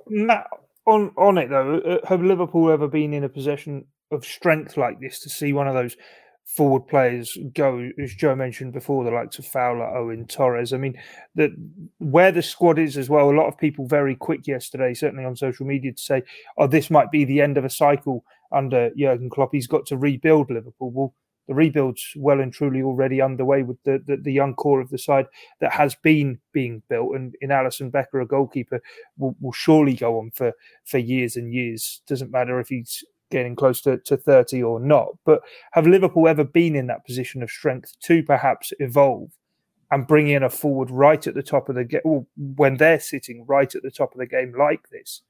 [0.07, 0.45] Now,
[0.85, 4.99] on on it though, uh, have Liverpool ever been in a position of strength like
[4.99, 5.95] this to see one of those
[6.45, 10.73] forward players go, as Joe mentioned before, the likes of Fowler, Owen, Torres.
[10.73, 10.97] I mean,
[11.35, 11.51] that
[11.99, 13.29] where the squad is as well.
[13.29, 16.23] A lot of people very quick yesterday, certainly on social media, to say,
[16.57, 19.49] "Oh, this might be the end of a cycle under Jurgen Klopp.
[19.51, 21.13] He's got to rebuild Liverpool." Well,
[21.47, 24.97] the rebuild's well and truly already underway with the, the, the young core of the
[24.97, 25.27] side
[25.59, 27.15] that has been being built.
[27.15, 28.81] And in Alisson Becker, a goalkeeper,
[29.17, 30.53] will, will surely go on for
[30.85, 32.01] for years and years.
[32.07, 35.09] Doesn't matter if he's getting close to, to 30 or not.
[35.25, 35.41] But
[35.73, 39.31] have Liverpool ever been in that position of strength to perhaps evolve
[39.91, 43.45] and bring in a forward right at the top of the game when they're sitting
[43.47, 45.21] right at the top of the game like this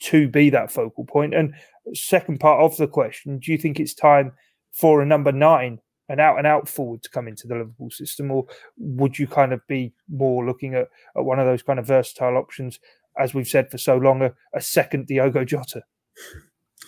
[0.00, 1.34] to be that focal point?
[1.34, 1.54] And
[1.94, 4.32] second part of the question, do you think it's time
[4.72, 8.30] for a number nine, an out and out forward to come into the Liverpool system?
[8.30, 8.46] Or
[8.76, 12.36] would you kind of be more looking at, at one of those kind of versatile
[12.36, 12.78] options,
[13.18, 15.82] as we've said for so long, a, a second Diogo Jota?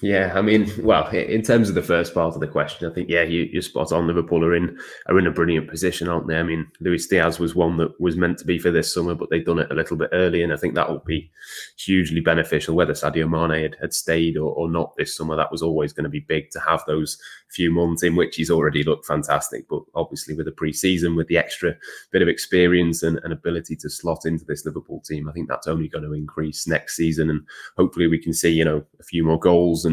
[0.02, 3.10] Yeah, I mean, well, in terms of the first part of the question, I think
[3.10, 4.06] yeah, you, are spot on.
[4.06, 6.36] Liverpool are in are in a brilliant position, aren't they?
[6.36, 9.28] I mean, Luis Diaz was one that was meant to be for this summer, but
[9.28, 11.30] they've done it a little bit early, and I think that will be
[11.76, 12.74] hugely beneficial.
[12.74, 16.04] Whether Sadio Mane had, had stayed or, or not this summer, that was always going
[16.04, 17.18] to be big to have those
[17.50, 19.68] few months in which he's already looked fantastic.
[19.68, 21.74] But obviously, with the pre-season, with the extra
[22.10, 25.66] bit of experience and, and ability to slot into this Liverpool team, I think that's
[25.66, 27.42] only going to increase next season, and
[27.76, 29.84] hopefully, we can see you know a few more goals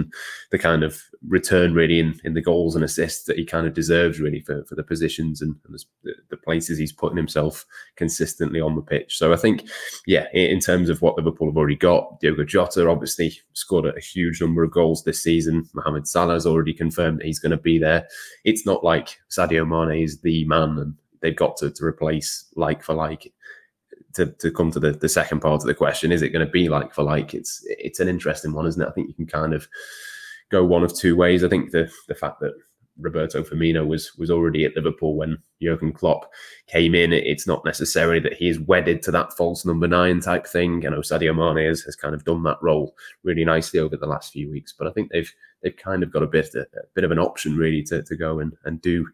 [0.52, 3.74] the kind of return really in, in the goals and assists that he kind of
[3.74, 8.62] deserves really for, for the positions and, and the, the, places he's putting himself consistently
[8.62, 9.18] on the pitch.
[9.18, 9.68] So I think,
[10.06, 14.40] yeah, in terms of what Liverpool have already got, Diogo Jota obviously scored a huge
[14.40, 15.68] number of goals this season.
[15.74, 18.08] Mohamed Salah has already confirmed that he's going to be there.
[18.46, 22.84] It's not like Sadio Mane is the man and they've got to, to replace like
[22.84, 23.34] for like
[24.18, 26.52] to, to come to the, the second part of the question, is it going to
[26.52, 27.34] be like for like?
[27.34, 28.88] It's it's an interesting one, isn't it?
[28.88, 29.68] I think you can kind of
[30.50, 31.44] go one of two ways.
[31.44, 32.54] I think the the fact that
[33.00, 36.32] Roberto Firmino was was already at Liverpool when Jurgen Klopp
[36.68, 37.14] came in.
[37.14, 40.82] It's not necessarily that he is wedded to that false number nine type thing.
[40.82, 44.08] You know, Sadio Mane has, has kind of done that role really nicely over the
[44.08, 44.74] last few weeks.
[44.78, 47.20] But I think they've they've kind of got a bit a, a bit of an
[47.20, 49.08] option really to, to go and, and do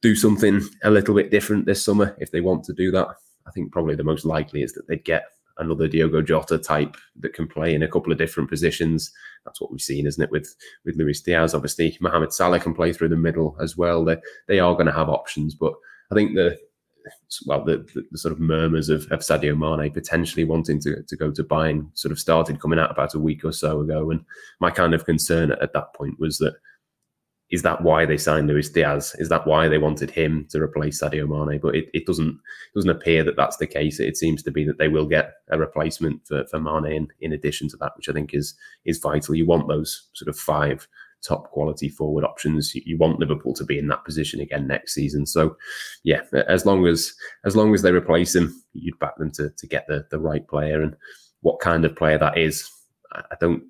[0.00, 3.08] do something a little bit different this summer if they want to do that.
[3.46, 5.24] I think probably the most likely is that they'd get
[5.58, 9.12] another Diogo Jota type that can play in a couple of different positions.
[9.44, 10.30] That's what we've seen, isn't it?
[10.30, 14.04] With with Luis Diaz, obviously Mohamed Salah can play through the middle as well.
[14.04, 14.16] They
[14.48, 15.74] they are going to have options, but
[16.10, 16.58] I think the
[17.46, 21.16] well the, the, the, sort of murmurs of, of Sadio Mane potentially wanting to, to
[21.16, 24.24] go to Bayern sort of started coming out about a week or so ago, and
[24.60, 26.54] my kind of concern at, at that point was that
[27.52, 29.14] is that why they signed Luis Diaz?
[29.18, 31.60] Is that why they wanted him to replace Sadio Mane?
[31.60, 34.00] But it, it doesn't it doesn't appear that that's the case.
[34.00, 37.32] It seems to be that they will get a replacement for, for Mane in, in
[37.32, 38.54] addition to that, which I think is
[38.86, 39.34] is vital.
[39.34, 40.88] You want those sort of five
[41.22, 42.74] top quality forward options.
[42.74, 45.24] You, want Liverpool to be in that position again next season.
[45.24, 45.56] So,
[46.02, 47.12] yeah, as long as
[47.44, 50.46] as long as they replace him, you'd back them to to get the the right
[50.48, 50.96] player and
[51.42, 52.68] what kind of player that is.
[53.12, 53.62] I don't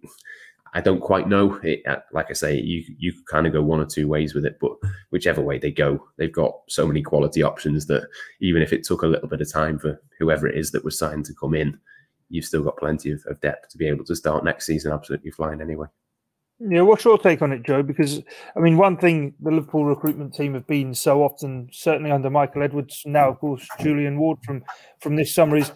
[0.75, 1.61] I don't quite know.
[1.63, 4.47] It, uh, like I say, you you kind of go one or two ways with
[4.47, 4.73] it, but
[5.11, 8.09] whichever way they go, they've got so many quality options that
[8.41, 10.99] even if it took a little bit of time for whoever it is that was
[10.99, 11.79] signed to come in,
[12.31, 15.31] you've still got plenty of, of depth to be able to start next season absolutely
[15.31, 15.87] flying anyway.
[16.59, 17.83] Yeah, what's your take on it, Joe?
[17.83, 18.23] Because
[18.57, 22.63] I mean, one thing the Liverpool recruitment team have been so often, certainly under Michael
[22.63, 24.63] Edwards, now of course Julian Ward from
[25.01, 25.73] from this summer, is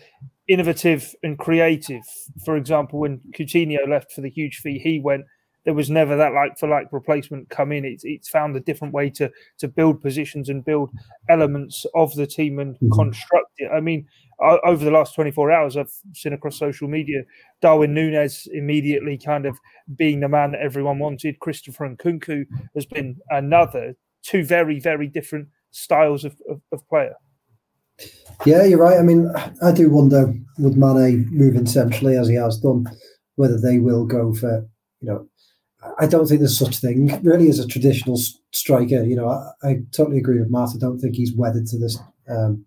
[0.48, 2.04] innovative and creative.
[2.44, 5.24] For example, when Coutinho left for the huge fee, he went.
[5.64, 7.84] There was never that like for like replacement come in.
[7.84, 10.90] It's it's found a different way to to build positions and build
[11.28, 12.92] elements of the team and mm-hmm.
[12.92, 13.68] construct it.
[13.74, 14.06] I mean,
[14.40, 17.22] over the last 24 hours, I've seen across social media
[17.62, 19.58] Darwin Nunez immediately kind of
[19.96, 21.40] being the man that everyone wanted.
[21.40, 23.96] Christopher Nkunku has been another.
[24.22, 27.14] Two very, very different styles of, of, of player.
[28.44, 28.98] Yeah, you're right.
[28.98, 29.30] I mean,
[29.62, 32.86] I do wonder would Mane moving centrally as he has done,
[33.36, 34.66] whether they will go for
[35.00, 35.26] you know.
[36.00, 38.18] I don't think there's such thing really as a traditional
[38.52, 39.04] striker.
[39.04, 40.70] You know, I, I totally agree with Matt.
[40.74, 41.96] I don't think he's wedded to this
[42.28, 42.64] um,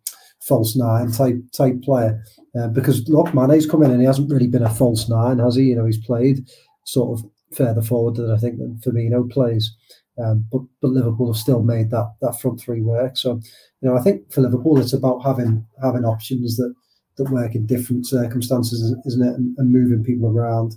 [0.47, 2.23] false nine type type player
[2.59, 5.55] uh, because look, Mane's come in and he hasn't really been a false nine, has
[5.55, 5.63] he?
[5.63, 6.47] You know, he's played
[6.85, 9.75] sort of further forward than I think that Firmino plays.
[10.21, 13.17] Um, but but Liverpool have still made that that front three work.
[13.17, 13.39] So
[13.81, 16.73] you know I think for Liverpool it's about having having options that
[17.17, 19.35] that work in different circumstances, isn't it?
[19.35, 20.75] And, and moving people around.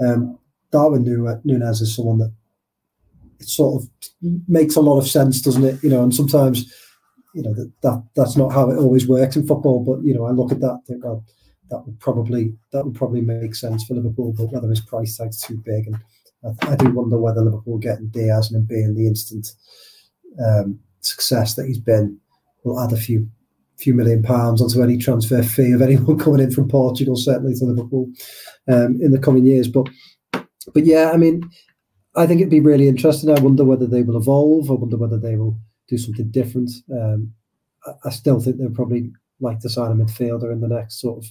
[0.00, 0.38] Um,
[0.70, 1.04] Darwin
[1.44, 2.32] Nunez is someone that
[3.38, 3.88] it sort of
[4.48, 5.82] makes a lot of sense, doesn't it?
[5.82, 6.72] You know, and sometimes,
[7.34, 9.84] you know, that, that that's not how it always works in football.
[9.84, 11.24] But you know, I look at that, think, well,
[11.70, 15.40] that would probably that would probably make sense for Liverpool, but whether his price tag's
[15.40, 15.96] too big, and
[16.44, 19.48] I, I do wonder whether Liverpool getting Diaz and being the instant
[20.44, 22.18] um, success that he's been
[22.64, 23.28] will add a few
[23.76, 27.64] few million pounds onto any transfer fee of anyone coming in from Portugal, certainly to
[27.64, 28.08] Liverpool
[28.68, 29.68] um, in the coming years.
[29.68, 29.88] But
[30.72, 31.48] but yeah, I mean,
[32.16, 33.30] I think it'd be really interesting.
[33.30, 34.70] I wonder whether they will evolve.
[34.70, 36.70] I wonder whether they will do something different.
[36.90, 37.32] Um,
[37.86, 41.18] I, I, still think they'll probably like to sign a midfielder in the next sort
[41.18, 41.30] of,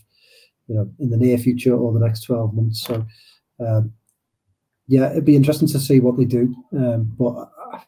[0.68, 2.84] you know, in the near future or the next twelve months.
[2.84, 3.05] So,
[3.59, 3.93] um,
[4.88, 6.54] yeah, it'd be interesting to see what they do.
[6.76, 7.84] Um, but I,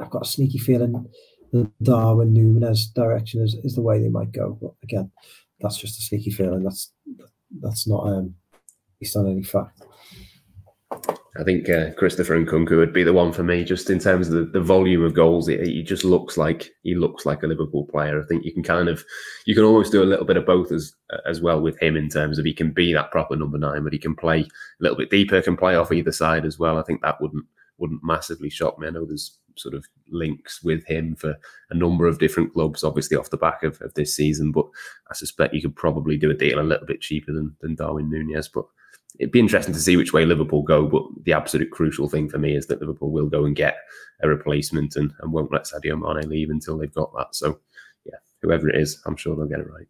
[0.00, 1.08] I've got a sneaky feeling
[1.54, 4.58] the Darwin Nunez direction is, is the way they might go.
[4.60, 5.12] But again,
[5.60, 6.64] that's just a sneaky feeling.
[6.64, 6.92] That's
[7.60, 8.34] that's not um,
[9.00, 9.80] based on any fact.
[11.36, 14.34] I think uh, Christopher Nkunku would be the one for me, just in terms of
[14.34, 15.48] the, the volume of goals.
[15.48, 18.22] He, he, just looks like he looks like a Liverpool player.
[18.22, 19.04] I think you can kind of,
[19.44, 20.94] you can almost do a little bit of both as
[21.26, 23.92] as well with him in terms of he can be that proper number nine, but
[23.92, 24.46] he can play a
[24.78, 26.78] little bit deeper, can play off either side as well.
[26.78, 27.44] I think that wouldn't
[27.78, 28.86] wouldn't massively shock me.
[28.86, 31.36] I know there's sort of links with him for
[31.70, 34.66] a number of different clubs, obviously off the back of, of this season, but
[35.10, 38.08] I suspect you could probably do a deal a little bit cheaper than than Darwin
[38.08, 38.66] Nunez, but
[39.18, 40.86] it'd be interesting to see which way Liverpool go.
[40.86, 43.76] But the absolute crucial thing for me is that Liverpool will go and get
[44.22, 47.34] a replacement and, and won't let Sadio Mane leave until they've got that.
[47.34, 47.60] So,
[48.04, 49.86] yeah, whoever it is, I'm sure they'll get it right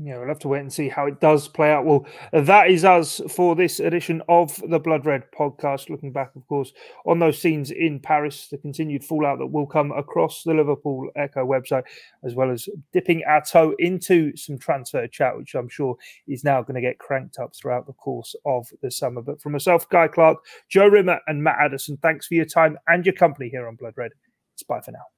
[0.00, 1.84] yeah, we'll have to wait and see how it does play out.
[1.84, 5.90] Well, that is us for this edition of the Blood Red podcast.
[5.90, 6.72] Looking back, of course,
[7.04, 11.44] on those scenes in Paris, the continued fallout that will come across the Liverpool Echo
[11.44, 11.82] website,
[12.24, 15.96] as well as dipping our toe into some transfer chat, which I'm sure
[16.28, 19.20] is now going to get cranked up throughout the course of the summer.
[19.20, 20.38] But from myself, Guy Clark,
[20.68, 23.94] Joe Rimmer, and Matt Addison, thanks for your time and your company here on Blood
[23.96, 24.12] Red.
[24.54, 25.17] It's bye for now.